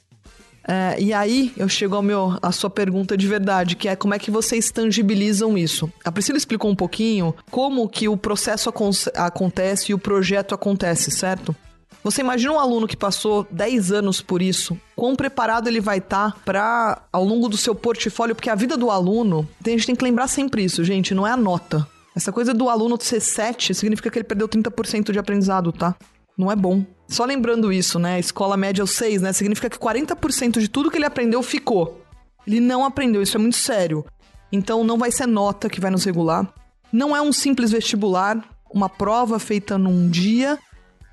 [0.67, 4.13] É, e aí eu chego ao meu, a sua pergunta de verdade, que é como
[4.13, 5.89] é que vocês tangibilizam isso?
[6.03, 8.69] A Priscila explicou um pouquinho como que o processo
[9.15, 11.55] acontece e o projeto acontece, certo?
[12.03, 16.31] Você imagina um aluno que passou 10 anos por isso, quão preparado ele vai estar
[16.31, 19.95] tá para ao longo do seu portfólio, porque a vida do aluno, a gente tem
[19.95, 21.87] que lembrar sempre isso, gente, não é a nota.
[22.15, 25.95] Essa coisa do aluno ser 7 significa que ele perdeu 30% de aprendizado, tá?
[26.37, 26.85] Não é bom.
[27.07, 28.19] Só lembrando isso, né?
[28.19, 29.33] Escola média é o 6, né?
[29.33, 32.01] Significa que 40% de tudo que ele aprendeu ficou.
[32.45, 34.05] Ele não aprendeu, isso é muito sério.
[34.51, 36.47] Então não vai ser nota que vai nos regular.
[36.91, 40.57] Não é um simples vestibular, uma prova feita num dia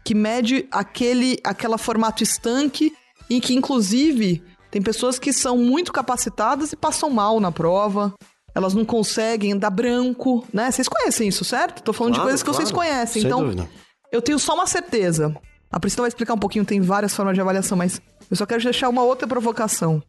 [0.05, 2.93] que mede aquele aquela formato estanque
[3.29, 8.13] e que inclusive tem pessoas que são muito capacitadas e passam mal na prova.
[8.55, 10.71] Elas não conseguem dar branco, né?
[10.71, 11.83] Vocês conhecem isso, certo?
[11.83, 12.65] Tô falando claro, de coisas que claro.
[12.65, 13.23] vocês conhecem.
[13.23, 13.69] Sem então, dúvida.
[14.11, 15.35] Eu tenho só uma certeza.
[15.71, 18.01] A Priscila vai explicar um pouquinho, tem várias formas de avaliação, mas
[18.31, 20.03] eu só quero deixar uma outra provocação.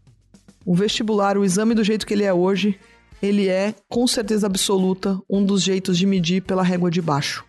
[0.66, 2.80] O vestibular, o exame do jeito que ele é hoje,
[3.22, 7.44] ele é, com certeza absoluta, um dos jeitos de medir pela régua de baixo.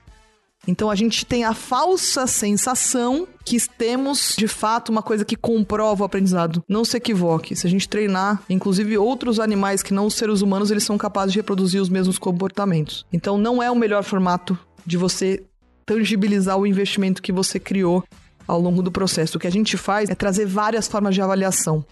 [0.66, 6.02] Então a gente tem a falsa sensação que temos de fato uma coisa que comprova
[6.02, 6.62] o aprendizado.
[6.68, 7.54] Não se equivoque.
[7.54, 11.32] Se a gente treinar, inclusive outros animais que não os seres humanos, eles são capazes
[11.32, 13.06] de reproduzir os mesmos comportamentos.
[13.12, 15.44] Então não é o melhor formato de você
[15.86, 18.04] tangibilizar o investimento que você criou
[18.46, 19.38] ao longo do processo.
[19.38, 21.84] O que a gente faz é trazer várias formas de avaliação.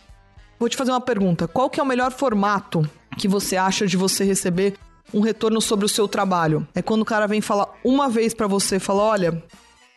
[0.59, 1.49] Vou te fazer uma pergunta.
[1.49, 4.75] Qual que é o melhor formato que você acha de você receber
[5.13, 6.67] um retorno sobre o seu trabalho.
[6.75, 9.43] É quando o cara vem falar uma vez para você, fala, olha,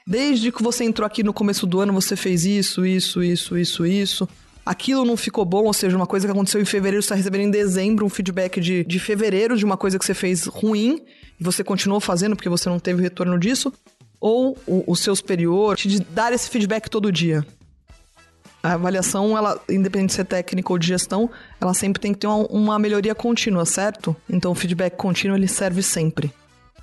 [0.05, 3.85] desde que você entrou aqui no começo do ano, você fez isso, isso, isso, isso,
[3.85, 4.29] isso.
[4.67, 7.41] Aquilo não ficou bom, ou seja, uma coisa que aconteceu em fevereiro, você está recebendo
[7.41, 11.05] em dezembro um feedback de, de fevereiro de uma coisa que você fez ruim
[11.39, 13.71] e você continuou fazendo porque você não teve retorno disso.
[14.19, 17.47] Ou o, o seu superior te dar esse feedback todo dia.
[18.61, 21.29] A avaliação, ela, independente de ser técnica ou de gestão,
[21.61, 24.13] ela sempre tem que ter uma, uma melhoria contínua, certo?
[24.29, 26.29] Então o feedback contínuo ele serve sempre.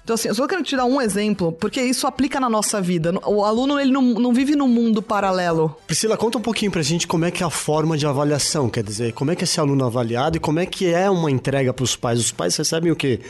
[0.04, 3.10] Então, assim, eu só quero te dar um exemplo, porque isso aplica na nossa vida.
[3.26, 5.74] O aluno, ele não, não vive num mundo paralelo.
[5.86, 8.84] Priscila, conta um pouquinho pra gente como é que é a forma de avaliação, quer
[8.84, 11.72] dizer, como é que é esse aluno avaliado e como é que é uma entrega
[11.72, 12.20] pros pais.
[12.20, 13.20] Os pais recebem o quê?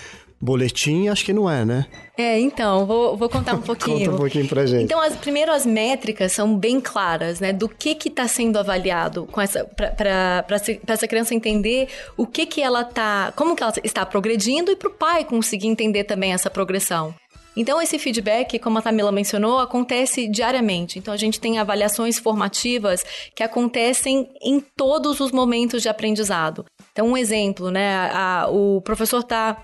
[0.45, 1.87] Boletim, acho que não é, né?
[2.19, 4.01] É, então, vou, vou contar um pouquinho.
[4.01, 4.85] Conta um pouquinho pra gente.
[4.85, 7.51] Então, as, primeiro, as métricas são bem claras, né?
[7.51, 10.45] Do que que está sendo avaliado com essa, para
[10.87, 14.89] essa criança entender o que que ela tá, como que ela está progredindo e para
[14.89, 17.15] o pai conseguir entender também essa progressão.
[17.57, 20.99] Então, esse feedback, como a Tamila mencionou, acontece diariamente.
[20.99, 26.67] Então, a gente tem avaliações formativas que acontecem em todos os momentos de aprendizado.
[26.93, 28.11] Então, um exemplo, né?
[28.13, 29.57] A, o professor está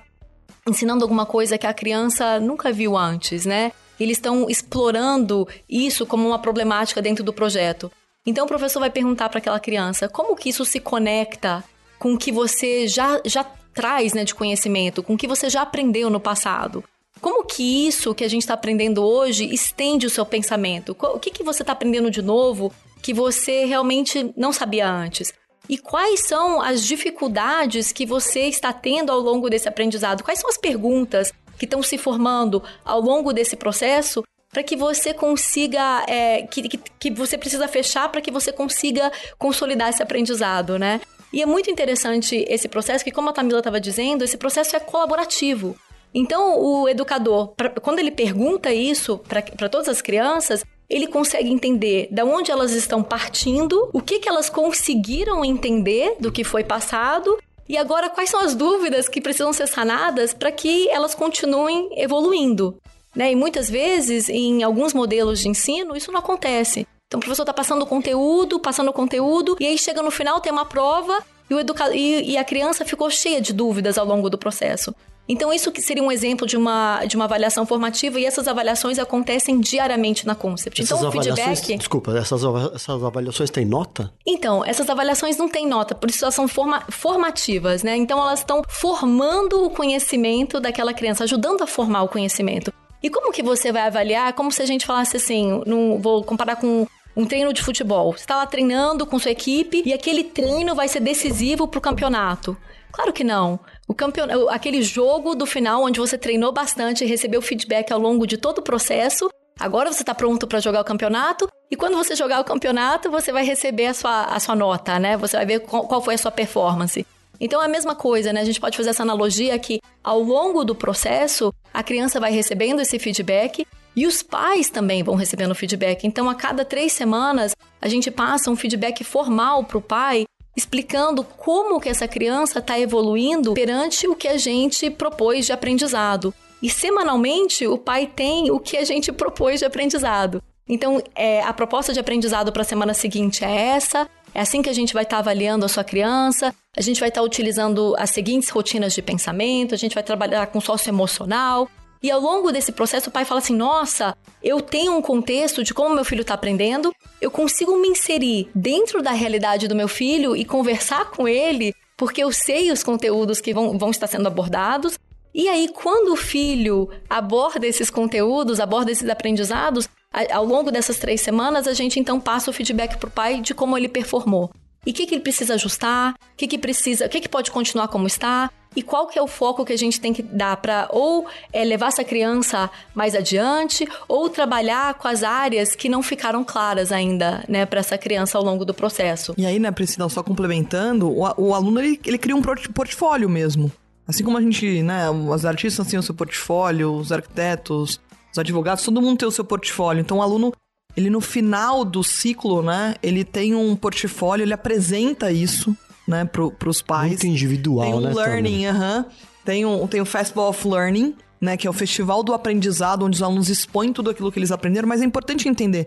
[0.70, 3.72] ensinando alguma coisa que a criança nunca viu antes, né?
[3.98, 7.92] Eles estão explorando isso como uma problemática dentro do projeto.
[8.24, 11.62] Então o professor vai perguntar para aquela criança como que isso se conecta
[11.98, 13.44] com o que você já, já
[13.74, 16.82] traz né, de conhecimento, com o que você já aprendeu no passado.
[17.20, 20.96] Como que isso que a gente está aprendendo hoje estende o seu pensamento?
[20.98, 25.32] O que, que você está aprendendo de novo que você realmente não sabia antes?
[25.70, 30.24] E quais são as dificuldades que você está tendo ao longo desse aprendizado?
[30.24, 35.14] Quais são as perguntas que estão se formando ao longo desse processo para que você
[35.14, 40.76] consiga, é, que, que, que você precisa fechar para que você consiga consolidar esse aprendizado,
[40.76, 41.00] né?
[41.32, 44.80] E é muito interessante esse processo, que como a Tamila estava dizendo, esse processo é
[44.80, 45.76] colaborativo.
[46.12, 52.08] Então, o educador, pra, quando ele pergunta isso para todas as crianças, ele consegue entender
[52.10, 57.38] da onde elas estão partindo, o que, que elas conseguiram entender do que foi passado
[57.68, 62.76] e agora quais são as dúvidas que precisam ser sanadas para que elas continuem evoluindo.
[63.14, 63.30] Né?
[63.30, 66.84] E muitas vezes, em alguns modelos de ensino, isso não acontece.
[67.06, 70.64] Então o professor está passando conteúdo, passando conteúdo, e aí chega no final, tem uma
[70.64, 71.16] prova,
[71.48, 71.94] e, o educa...
[71.94, 74.94] e, e a criança ficou cheia de dúvidas ao longo do processo.
[75.28, 78.98] Então, isso que seria um exemplo de uma, de uma avaliação formativa e essas avaliações
[78.98, 80.82] acontecem diariamente na Concept.
[80.82, 81.76] Essas então, o feedback.
[81.76, 82.42] Desculpa, essas,
[82.74, 84.12] essas avaliações têm nota?
[84.26, 87.96] Então, essas avaliações não têm nota, por isso elas são forma, formativas, né?
[87.96, 92.72] Então, elas estão formando o conhecimento daquela criança, ajudando a formar o conhecimento.
[93.02, 94.32] E como que você vai avaliar?
[94.32, 98.12] Como se a gente falasse assim, não vou comparar com um treino de futebol.
[98.12, 101.82] Você está lá treinando com sua equipe e aquele treino vai ser decisivo para o
[101.82, 102.56] campeonato.
[102.92, 103.58] Claro que não.
[103.90, 104.48] O campeon...
[104.50, 108.58] Aquele jogo do final onde você treinou bastante e recebeu feedback ao longo de todo
[108.58, 109.28] o processo.
[109.58, 113.32] Agora você está pronto para jogar o campeonato e quando você jogar o campeonato, você
[113.32, 115.16] vai receber a sua, a sua nota, né?
[115.16, 117.04] Você vai ver qual, qual foi a sua performance.
[117.40, 118.42] Então é a mesma coisa, né?
[118.42, 122.80] A gente pode fazer essa analogia que ao longo do processo, a criança vai recebendo
[122.80, 123.66] esse feedback
[123.96, 126.06] e os pais também vão recebendo feedback.
[126.06, 130.26] Então, a cada três semanas, a gente passa um feedback formal para o pai
[130.56, 136.34] explicando como que essa criança está evoluindo perante o que a gente propôs de aprendizado.
[136.62, 140.42] E semanalmente o pai tem o que a gente propôs de aprendizado.
[140.68, 144.08] Então, é, a proposta de aprendizado para a semana seguinte é essa.
[144.32, 146.54] É assim que a gente vai estar tá avaliando a sua criança.
[146.76, 149.74] A gente vai estar tá utilizando as seguintes rotinas de pensamento.
[149.74, 151.68] A gente vai trabalhar com sócio emocional.
[152.02, 155.74] E ao longo desse processo, o pai fala assim: nossa, eu tenho um contexto de
[155.74, 160.34] como meu filho está aprendendo, eu consigo me inserir dentro da realidade do meu filho
[160.34, 164.98] e conversar com ele, porque eu sei os conteúdos que vão, vão estar sendo abordados.
[165.32, 169.88] E aí, quando o filho aborda esses conteúdos, aborda esses aprendizados,
[170.32, 173.54] ao longo dessas três semanas, a gente então passa o feedback para o pai de
[173.54, 174.50] como ele performou.
[174.84, 177.50] E o que, que ele precisa ajustar, o que, que precisa, o que, que pode
[177.50, 180.56] continuar como está, e qual que é o foco que a gente tem que dar
[180.58, 186.02] para ou é, levar essa criança mais adiante ou trabalhar com as áreas que não
[186.02, 189.34] ficaram claras ainda, né, para essa criança ao longo do processo.
[189.36, 193.72] E aí, né, Priscila, só complementando, o, o aluno ele, ele cria um portfólio mesmo.
[194.06, 198.00] Assim como a gente, né, os artistas têm o seu portfólio, os arquitetos,
[198.32, 200.00] os advogados, todo mundo tem o seu portfólio.
[200.00, 200.52] Então o aluno,
[200.96, 205.76] ele no final do ciclo, né, ele tem um portfólio, ele apresenta isso
[206.10, 207.10] né, pro, pros pais.
[207.10, 208.12] Muito individual, tem um né?
[208.12, 208.98] learning, aham.
[208.98, 209.30] Uh -huh.
[209.44, 213.16] Tem um, tem o Festival of Learning, né, que é o festival do aprendizado, onde
[213.16, 215.86] os alunos expõem tudo aquilo que eles aprenderam, mas é importante entender.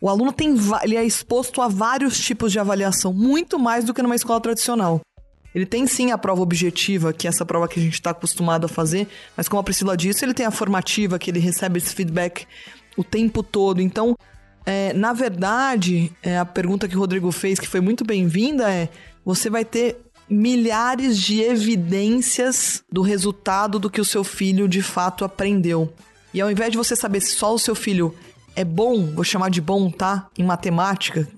[0.00, 4.02] O aluno tem, ele é exposto a vários tipos de avaliação, muito mais do que
[4.02, 5.00] numa escola tradicional.
[5.54, 8.66] Ele tem sim a prova objetiva, que é essa prova que a gente está acostumado
[8.66, 11.94] a fazer, mas como a Priscila disse, ele tem a formativa, que ele recebe esse
[11.94, 12.46] feedback
[12.96, 13.80] o tempo todo.
[13.80, 14.16] Então,
[14.66, 18.88] é, na verdade, é, a pergunta que o Rodrigo fez, que foi muito bem-vinda, é:
[19.24, 19.96] você vai ter
[20.28, 25.92] milhares de evidências do resultado do que o seu filho de fato aprendeu.
[26.32, 28.14] E ao invés de você saber se só o seu filho
[28.56, 30.28] é bom, vou chamar de bom, tá?
[30.38, 31.28] Em matemática,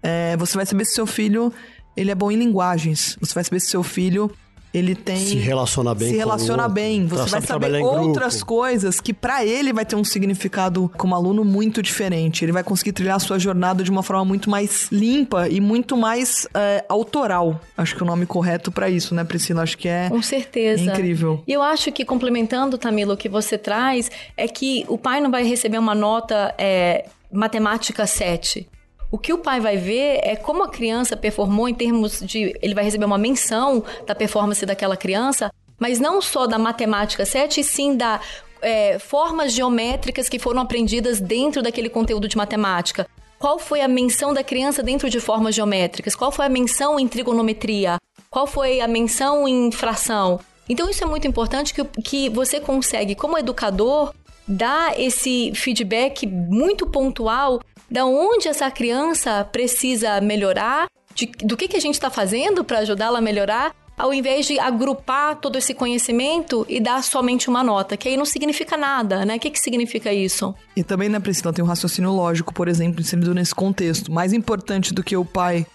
[0.00, 1.52] É, você vai saber se seu filho
[1.96, 3.16] ele é bom em linguagens.
[3.20, 4.30] Você vai saber se seu filho
[4.72, 7.06] ele tem se relaciona bem se relaciona com o bem.
[7.06, 11.44] Você vai sabe saber outras coisas que pra ele vai ter um significado como aluno
[11.44, 12.44] muito diferente.
[12.44, 15.96] Ele vai conseguir trilhar a sua jornada de uma forma muito mais limpa e muito
[15.96, 17.60] mais é, autoral.
[17.76, 19.62] Acho que é o nome correto pra isso né Priscila?
[19.62, 20.82] Acho que é Com certeza.
[20.82, 21.42] incrível.
[21.46, 25.30] E eu acho que, complementando, Tamilo, o que você traz, é que o pai não
[25.30, 28.66] vai receber uma nota é, matemática 7.
[29.10, 32.54] O que o pai vai ver é como a criança performou em termos de.
[32.60, 37.60] Ele vai receber uma menção da performance daquela criança, mas não só da matemática 7,
[37.60, 38.20] e sim da.
[38.60, 43.06] é, formas geométricas que foram aprendidas dentro daquele conteúdo de matemática.
[43.38, 46.14] Qual foi a menção da criança dentro de formas geométricas?
[46.14, 47.96] Qual foi a menção em trigonometria?
[48.28, 50.40] Qual foi a menção em fração?
[50.68, 54.12] Então, isso é muito importante que, que você consegue, como educador,
[54.46, 57.60] dar esse feedback muito pontual
[57.90, 62.80] da onde essa criança precisa melhorar, de- do que, que a gente está fazendo para
[62.80, 67.96] ajudá-la a melhorar, ao invés de agrupar todo esse conhecimento e dar somente uma nota,
[67.96, 69.36] que aí não significa nada, né?
[69.36, 70.54] O que, que significa isso?
[70.76, 74.12] E também, né, Priscila, tem um raciocínio lógico, por exemplo, inserido nesse contexto.
[74.12, 75.66] Mais importante do que o pai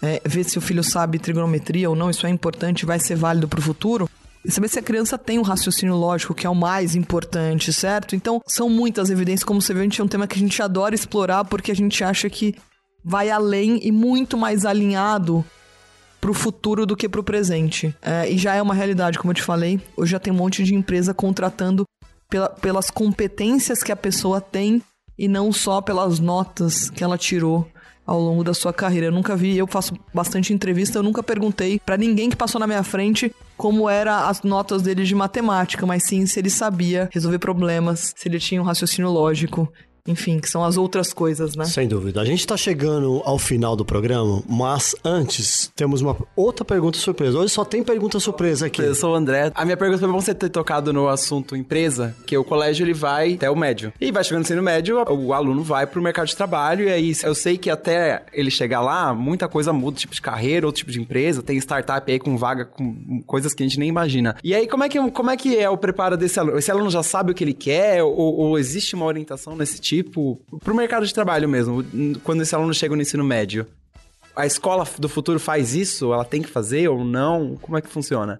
[0.00, 3.46] é, ver se o filho sabe trigonometria ou não, isso é importante, vai ser válido
[3.48, 4.08] pro futuro.
[4.46, 8.16] Saber se a criança tem um raciocínio lógico, que é o mais importante, certo?
[8.16, 10.62] Então, são muitas evidências, como você vê, a gente é um tema que a gente
[10.62, 12.54] adora explorar porque a gente acha que
[13.04, 15.44] vai além e muito mais alinhado
[16.20, 17.94] pro futuro do que pro presente.
[18.02, 19.80] É, e já é uma realidade, como eu te falei.
[19.96, 21.84] Hoje já tem um monte de empresa contratando
[22.28, 24.82] pela- pelas competências que a pessoa tem
[25.18, 27.68] e não só pelas notas que ela tirou
[28.06, 29.06] ao longo da sua carreira.
[29.06, 32.66] Eu nunca vi, eu faço bastante entrevista, eu nunca perguntei pra ninguém que passou na
[32.66, 37.40] minha frente como eram as notas dele de matemática, mas sim se ele sabia resolver
[37.40, 39.70] problemas, se ele tinha um raciocínio lógico,
[40.08, 41.66] enfim, que são as outras coisas, né?
[41.66, 42.20] Sem dúvida.
[42.20, 47.38] A gente tá chegando ao final do programa, mas antes temos uma outra pergunta surpresa.
[47.38, 48.80] Hoje só tem pergunta surpresa aqui.
[48.80, 49.52] Eu sou o André.
[49.54, 52.94] A minha pergunta foi pra você ter tocado no assunto empresa, que o colégio ele
[52.94, 53.92] vai até o médio.
[54.00, 57.12] E vai chegando no ensino médio, o aluno vai pro mercado de trabalho e aí
[57.22, 60.90] eu sei que até ele chegar lá, muita coisa muda, tipo de carreira, outro tipo
[60.90, 64.36] de empresa, tem startup aí com vaga com coisas que a gente nem imagina.
[64.42, 66.58] E aí como é que como é que é o preparo desse aluno?
[66.58, 69.97] Esse aluno já sabe o que ele quer ou, ou existe uma orientação nesse tipo
[70.02, 71.84] pro mercado de trabalho mesmo,
[72.24, 73.66] quando esse aluno chega no ensino médio?
[74.34, 76.12] A escola do futuro faz isso?
[76.12, 77.56] Ela tem que fazer ou não?
[77.56, 78.38] Como é que funciona?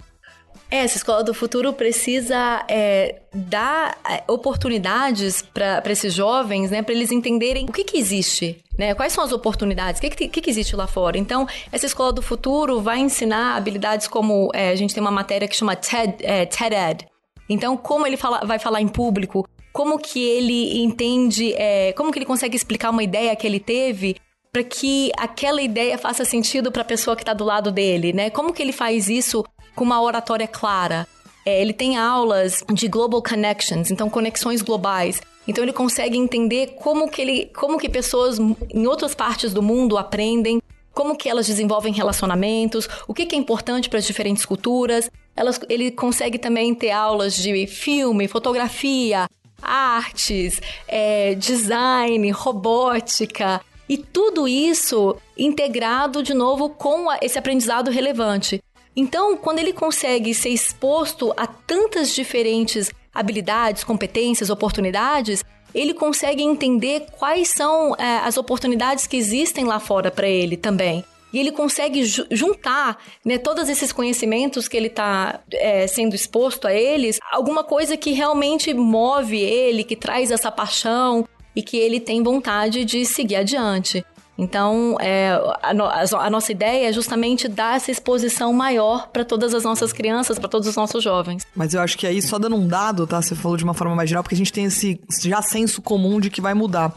[0.71, 6.95] É, essa escola do futuro precisa é, dar é, oportunidades para esses jovens, né, para
[6.95, 10.41] eles entenderem o que, que existe, né, quais são as oportunidades, o que, que, que,
[10.43, 11.17] que existe lá fora.
[11.17, 15.49] Então, essa escola do futuro vai ensinar habilidades como é, a gente tem uma matéria
[15.49, 17.09] que chama TED, é, TED Ed.
[17.49, 19.49] Então, como ele fala, vai falar em público,
[19.79, 24.17] como que ele entende, é, como que ele consegue explicar uma ideia que ele teve
[24.51, 28.29] para que aquela ideia faça sentido para a pessoa que está do lado dele, né?
[28.29, 29.45] Como que ele faz isso
[29.77, 31.07] com uma oratória clara?
[31.47, 35.23] É, ele tem aulas de global connections, então conexões globais.
[35.47, 38.41] Então ele consegue entender como que ele, como que pessoas
[38.75, 40.61] em outras partes do mundo aprendem,
[40.93, 45.09] como que elas desenvolvem relacionamentos, o que, que é importante para as diferentes culturas.
[45.37, 49.29] Elas, ele consegue também ter aulas de filme, fotografia,
[49.63, 53.61] artes, é, design, robótica.
[53.89, 58.63] E tudo isso integrado de novo com esse aprendizado relevante.
[58.95, 65.45] Então, quando ele consegue ser exposto a tantas diferentes habilidades, competências, oportunidades,
[65.75, 71.05] ele consegue entender quais são é, as oportunidades que existem lá fora para ele também.
[71.33, 76.67] E ele consegue ju juntar né, todos esses conhecimentos que ele está é, sendo exposto
[76.67, 82.01] a eles, alguma coisa que realmente move ele, que traz essa paixão e que ele
[82.01, 84.05] tem vontade de seguir adiante.
[84.39, 89.53] Então, é, a, no, a, nossa ideia é justamente dar essa exposição maior para todas
[89.53, 91.45] as nossas crianças, para todos os nossos jovens.
[91.57, 93.21] Mas eu acho que aí, só dando um dado, tá?
[93.21, 96.21] Você falou de uma forma mais geral, porque a gente tem esse já senso comum
[96.21, 96.95] de que vai mudar.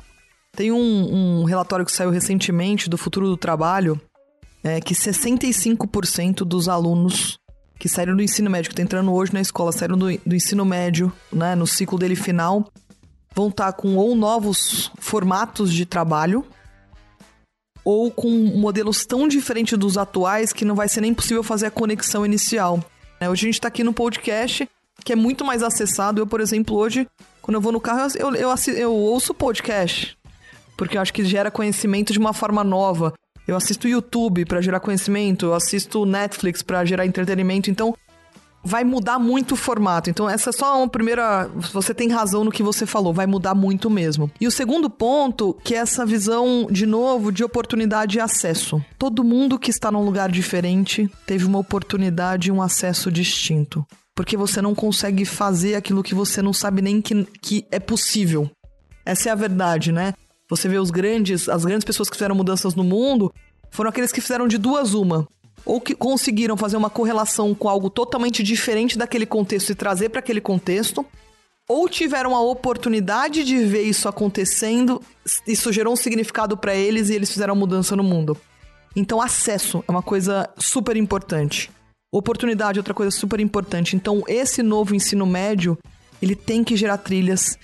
[0.56, 4.00] Tem um, um relatório que saiu recentemente do futuro do trabalho,
[4.64, 7.40] é que 65% dos alunos
[7.80, 10.64] que saíram do ensino médio, que estão entrando hoje na escola, saíram do, do ensino
[10.64, 12.68] médio, né, no ciclo dele final,
[13.34, 16.46] vão estar com ou novos formatos de trabalho,
[17.84, 21.72] ou com modelos tão diferentes dos atuais que não vai ser nem possível fazer a
[21.72, 22.80] conexão inicial.
[23.20, 24.70] É, hoje a gente está aqui no podcast,
[25.04, 26.22] que é muito mais acessado.
[26.22, 27.08] Eu, por exemplo, hoje,
[27.42, 30.16] quando eu vou no carro, eu, eu, eu, eu ouço podcast,
[30.78, 33.14] porque eu acho que gera conhecimento de uma forma nova.
[33.52, 37.70] Eu assisto YouTube para gerar conhecimento, eu assisto Netflix para gerar entretenimento.
[37.70, 37.94] Então,
[38.64, 40.10] vai mudar muito o formato.
[40.10, 41.50] Então, essa é só uma primeira.
[41.74, 44.32] Você tem razão no que você falou, vai mudar muito mesmo.
[44.40, 48.82] E o segundo ponto, que é essa visão, de novo, de oportunidade e acesso.
[48.98, 53.86] Todo mundo que está num lugar diferente teve uma oportunidade e um acesso distinto.
[54.16, 58.50] Porque você não consegue fazer aquilo que você não sabe nem que, que é possível.
[59.06, 60.14] Essa é a verdade, né?
[60.52, 63.34] Você vê os grandes, as grandes pessoas que fizeram mudanças no mundo,
[63.70, 65.26] foram aqueles que fizeram de duas uma
[65.66, 70.20] ou que conseguiram fazer uma correlação com algo totalmente diferente daquele contexto e trazer para
[70.20, 71.06] aquele contexto,
[71.70, 75.02] ou tiveram a oportunidade de ver isso acontecendo,
[75.48, 78.36] isso gerou um significado para eles e eles fizeram mudança no mundo.
[78.94, 81.72] Então, acesso é uma coisa super importante.
[82.12, 83.96] Oportunidade é outra coisa super importante.
[83.96, 85.78] Então, esse novo ensino médio,
[86.22, 87.58] ele tem que gerar trilhas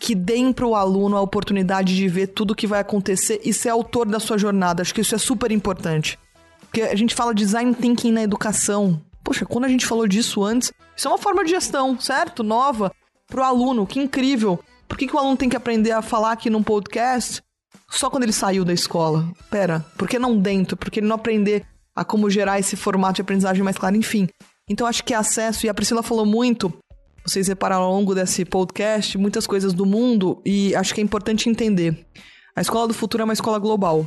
[0.00, 3.52] que deem para o aluno a oportunidade de ver tudo o que vai acontecer e
[3.52, 4.80] ser autor da sua jornada.
[4.80, 6.18] Acho que isso é super importante.
[6.60, 8.98] Porque a gente fala design thinking na educação.
[9.22, 12.42] Poxa, quando a gente falou disso antes, isso é uma forma de gestão, certo?
[12.42, 12.90] Nova
[13.26, 14.58] para o aluno, que incrível.
[14.88, 17.42] Por que, que o aluno tem que aprender a falar aqui num podcast
[17.90, 19.30] só quando ele saiu da escola?
[19.50, 20.78] Pera, por que não dentro?
[20.78, 23.96] Por que ele não aprender a como gerar esse formato de aprendizagem mais claro?
[23.96, 24.28] Enfim.
[24.66, 26.72] Então acho que é acesso, e a Priscila falou muito,
[27.24, 31.48] vocês repararam ao longo desse podcast, muitas coisas do mundo, e acho que é importante
[31.48, 32.06] entender.
[32.56, 34.06] A escola do futuro é uma escola global.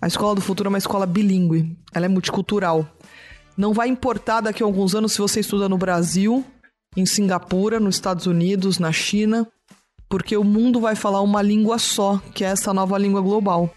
[0.00, 2.86] A escola do futuro é uma escola bilíngue, ela é multicultural.
[3.56, 6.44] Não vai importar daqui a alguns anos se você estuda no Brasil,
[6.96, 9.46] em Singapura, nos Estados Unidos, na China,
[10.08, 13.72] porque o mundo vai falar uma língua só, que é essa nova língua global.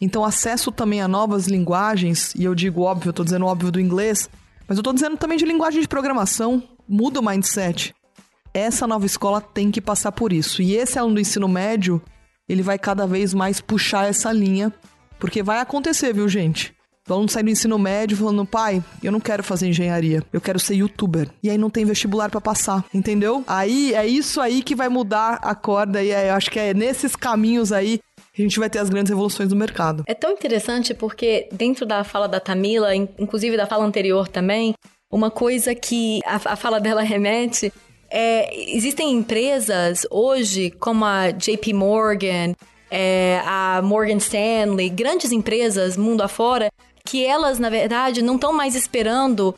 [0.00, 4.30] Então, acesso também a novas linguagens, e eu digo óbvio, eu dizendo óbvio do inglês,
[4.66, 7.94] mas eu tô dizendo também de linguagem de programação, muda o mindset.
[8.54, 10.62] Essa nova escola tem que passar por isso.
[10.62, 12.00] E esse aluno do ensino médio,
[12.48, 14.72] ele vai cada vez mais puxar essa linha
[15.18, 16.72] porque vai acontecer, viu, gente?
[17.08, 20.58] O aluno sai do ensino médio falando, pai, eu não quero fazer engenharia, eu quero
[20.58, 21.28] ser youtuber.
[21.42, 23.44] E aí não tem vestibular para passar, entendeu?
[23.46, 26.72] Aí é isso aí que vai mudar a corda e é, eu acho que é
[26.72, 28.00] nesses caminhos aí
[28.36, 30.04] a gente vai ter as grandes revoluções do mercado.
[30.06, 34.74] É tão interessante porque dentro da fala da Tamila, inclusive da fala anterior também,
[35.10, 37.72] uma coisa que a, a fala dela remete
[38.16, 42.54] é, existem empresas hoje como a JP Morgan,
[42.88, 46.70] é, a Morgan Stanley, grandes empresas mundo afora,
[47.04, 49.52] que elas, na verdade, não estão mais esperando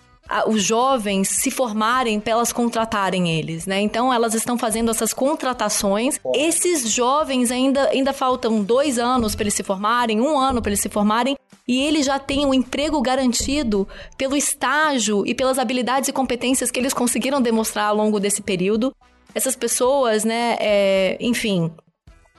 [0.48, 3.80] os jovens se formarem para elas contratarem eles, né?
[3.80, 6.18] Então elas estão fazendo essas contratações.
[6.34, 10.80] Esses jovens ainda, ainda faltam dois anos para eles se formarem, um ano para eles
[10.80, 11.36] se formarem,
[11.68, 16.78] e eles já têm um emprego garantido pelo estágio e pelas habilidades e competências que
[16.78, 18.94] eles conseguiram demonstrar ao longo desse período.
[19.34, 21.70] Essas pessoas, né, é, enfim,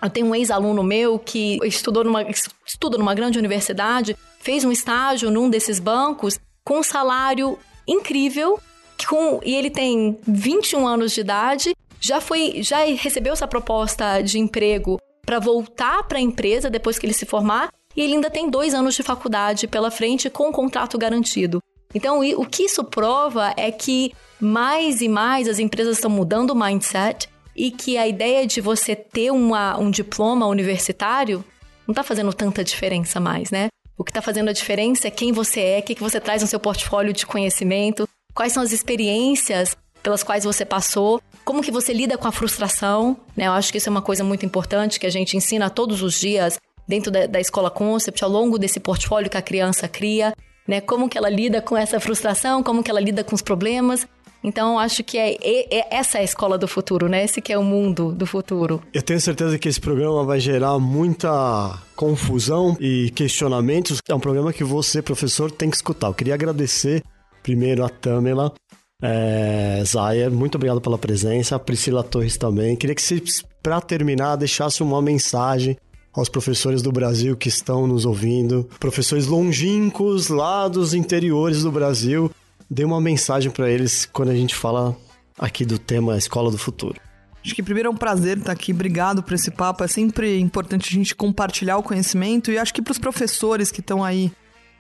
[0.01, 2.25] eu tenho um ex-aluno meu que estudou numa,
[2.65, 7.57] estuda numa grande universidade, fez um estágio num desses bancos com um salário
[7.87, 8.59] incrível,
[9.07, 14.39] com, e ele tem 21 anos de idade, já foi, já recebeu essa proposta de
[14.39, 18.47] emprego para voltar para a empresa depois que ele se formar, e ele ainda tem
[18.47, 21.59] dois anos de faculdade pela frente com um contrato garantido.
[21.95, 26.55] Então, o que isso prova é que mais e mais as empresas estão mudando o
[26.55, 31.43] mindset e que a ideia de você ter uma, um diploma universitário
[31.87, 33.69] não está fazendo tanta diferença mais, né?
[33.97, 36.43] O que está fazendo a diferença é quem você é, o que, que você traz
[36.43, 41.71] no seu portfólio de conhecimento, quais são as experiências pelas quais você passou, como que
[41.71, 43.47] você lida com a frustração, né?
[43.47, 46.19] Eu acho que isso é uma coisa muito importante que a gente ensina todos os
[46.19, 50.33] dias dentro da, da escola Concept, ao longo desse portfólio que a criança cria,
[50.67, 50.81] né?
[50.81, 54.07] Como que ela lida com essa frustração, como que ela lida com os problemas
[54.43, 57.23] então, acho que é, é, é, essa é a escola do futuro, né?
[57.23, 58.81] Esse que é o mundo do futuro.
[58.93, 63.99] Eu tenho certeza que esse programa vai gerar muita confusão e questionamentos.
[64.07, 66.07] É um programa que você, professor, tem que escutar.
[66.07, 67.03] Eu queria agradecer
[67.41, 68.53] primeiro a Tamela,
[69.01, 72.75] é, Zayer, muito obrigado pela presença, a Priscila Torres também.
[72.75, 73.21] Queria que você,
[73.61, 75.77] para terminar, deixasse uma mensagem
[76.17, 82.31] aos professores do Brasil que estão nos ouvindo, professores longínquos lá dos interiores do Brasil,
[82.67, 84.97] dê uma mensagem para eles quando a gente fala
[85.37, 86.99] aqui do tema Escola do Futuro.
[87.45, 88.73] Acho que primeiro é um prazer estar aqui.
[88.73, 89.83] Obrigado por esse papo.
[89.83, 93.79] É sempre importante a gente compartilhar o conhecimento e acho que para os professores que
[93.79, 94.31] estão aí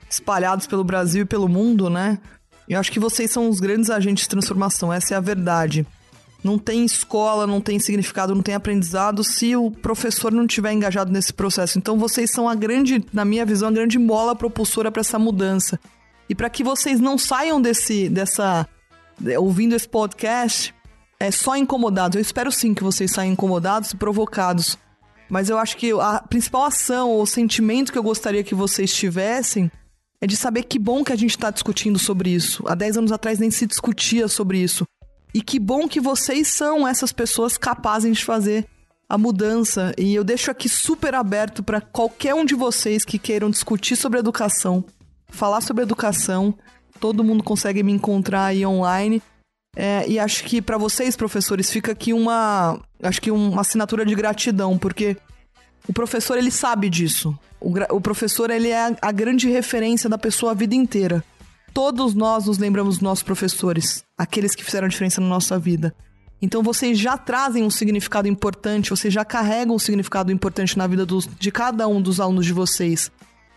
[0.09, 2.17] espalhados pelo Brasil e pelo mundo, né?
[2.67, 4.91] Eu acho que vocês são os grandes agentes de transformação.
[4.91, 5.85] Essa é a verdade.
[6.47, 11.11] Não tem escola, não tem significado, não tem aprendizado se o professor não estiver engajado
[11.11, 11.77] nesse processo.
[11.77, 15.77] Então vocês são a grande, na minha visão, a grande mola propulsora para essa mudança.
[16.29, 18.65] E para que vocês não saiam desse dessa
[19.37, 20.73] ouvindo esse podcast
[21.19, 22.15] é só incomodados.
[22.15, 24.77] Eu espero sim que vocês saiam incomodados e provocados.
[25.29, 29.69] Mas eu acho que a principal ação ou sentimento que eu gostaria que vocês tivessem
[30.21, 32.63] é de saber que bom que a gente está discutindo sobre isso.
[32.65, 34.85] Há 10 anos atrás nem se discutia sobre isso.
[35.33, 38.67] E que bom que vocês são essas pessoas capazes de fazer
[39.09, 39.93] a mudança.
[39.97, 44.19] E eu deixo aqui super aberto para qualquer um de vocês que queiram discutir sobre
[44.19, 44.83] educação,
[45.29, 46.53] falar sobre educação.
[46.99, 49.21] Todo mundo consegue me encontrar aí online.
[49.75, 54.15] É, e acho que para vocês, professores, fica aqui uma, acho que uma assinatura de
[54.15, 55.15] gratidão, porque
[55.87, 57.37] o professor ele sabe disso.
[57.61, 61.23] O, o professor ele é a, a grande referência da pessoa a vida inteira.
[61.73, 65.93] Todos nós nos lembramos dos nossos professores, aqueles que fizeram diferença na nossa vida.
[66.41, 71.05] Então vocês já trazem um significado importante, vocês já carregam um significado importante na vida
[71.05, 73.11] dos, de cada um dos alunos de vocês.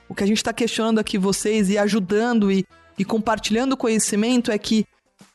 [0.09, 2.67] O que a gente está questionando aqui vocês e ajudando e,
[2.99, 4.85] e compartilhando conhecimento é que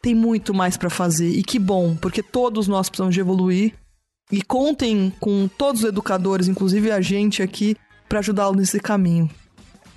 [0.01, 1.29] tem muito mais para fazer.
[1.29, 3.73] E que bom, porque todos nós precisamos de evoluir.
[4.31, 7.77] E contem com todos os educadores, inclusive a gente aqui,
[8.09, 9.29] para ajudá-lo nesse caminho.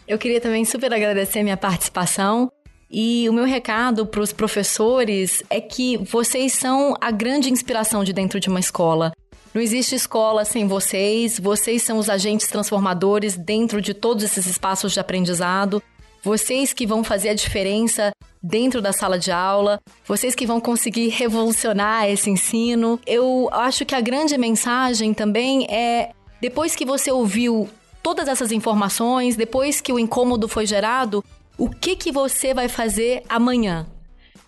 [0.07, 2.51] Eu queria também super agradecer minha participação.
[2.91, 8.15] E o meu recado para os professores é que vocês são a grande inspiração de
[8.15, 9.13] dentro de uma escola.
[9.53, 14.93] Não existe escola sem vocês, vocês são os agentes transformadores dentro de todos esses espaços
[14.93, 15.83] de aprendizado.
[16.23, 18.11] Vocês que vão fazer a diferença
[18.43, 22.99] dentro da sala de aula, vocês que vão conseguir revolucionar esse ensino.
[23.07, 26.11] Eu acho que a grande mensagem também é:
[26.41, 27.69] depois que você ouviu
[28.03, 31.23] todas essas informações, depois que o incômodo foi gerado,
[31.59, 33.87] o que, que você vai fazer amanhã?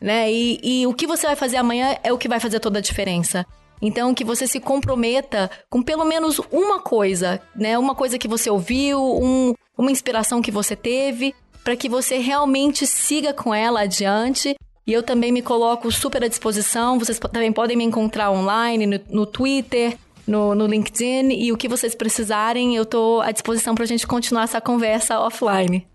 [0.01, 0.33] Né?
[0.33, 2.83] E, e o que você vai fazer amanhã é o que vai fazer toda a
[2.83, 3.45] diferença.
[3.83, 7.79] Então, que você se comprometa com pelo menos uma coisa, né?
[7.79, 11.35] Uma coisa que você ouviu, um, uma inspiração que você teve,
[11.65, 14.55] para que você realmente siga com ela adiante.
[14.87, 16.99] E eu também me coloco super à disposição.
[16.99, 19.97] Vocês também podem me encontrar online, no, no Twitter,
[20.27, 21.33] no, no, LinkedIn.
[21.33, 25.19] E o que vocês precisarem, eu estou à disposição para a gente continuar essa conversa
[25.19, 25.90] offline.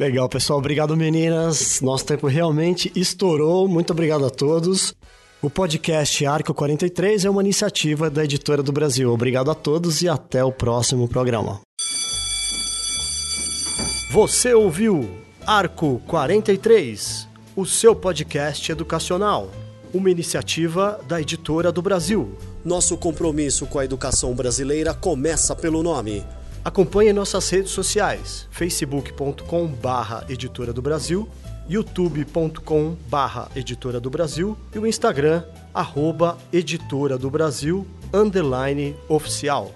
[0.00, 0.60] Legal, pessoal.
[0.60, 1.80] Obrigado, meninas.
[1.80, 3.66] Nosso tempo realmente estourou.
[3.66, 4.94] Muito obrigado a todos.
[5.42, 9.12] O podcast Arco 43 é uma iniciativa da Editora do Brasil.
[9.12, 11.60] Obrigado a todos e até o próximo programa.
[14.12, 15.10] Você ouviu
[15.44, 17.26] Arco 43,
[17.56, 19.50] o seu podcast educacional,
[19.92, 22.38] uma iniciativa da Editora do Brasil.
[22.64, 26.24] Nosso compromisso com a educação brasileira começa pelo nome.
[26.68, 31.26] Acompanhe nossas redes sociais: facebook.com barra Editora do Brasil,
[31.66, 35.42] youtube.com barra Editora do Brasil e o Instagram,
[35.72, 39.72] arroba Editora do Brasil, underline oficial.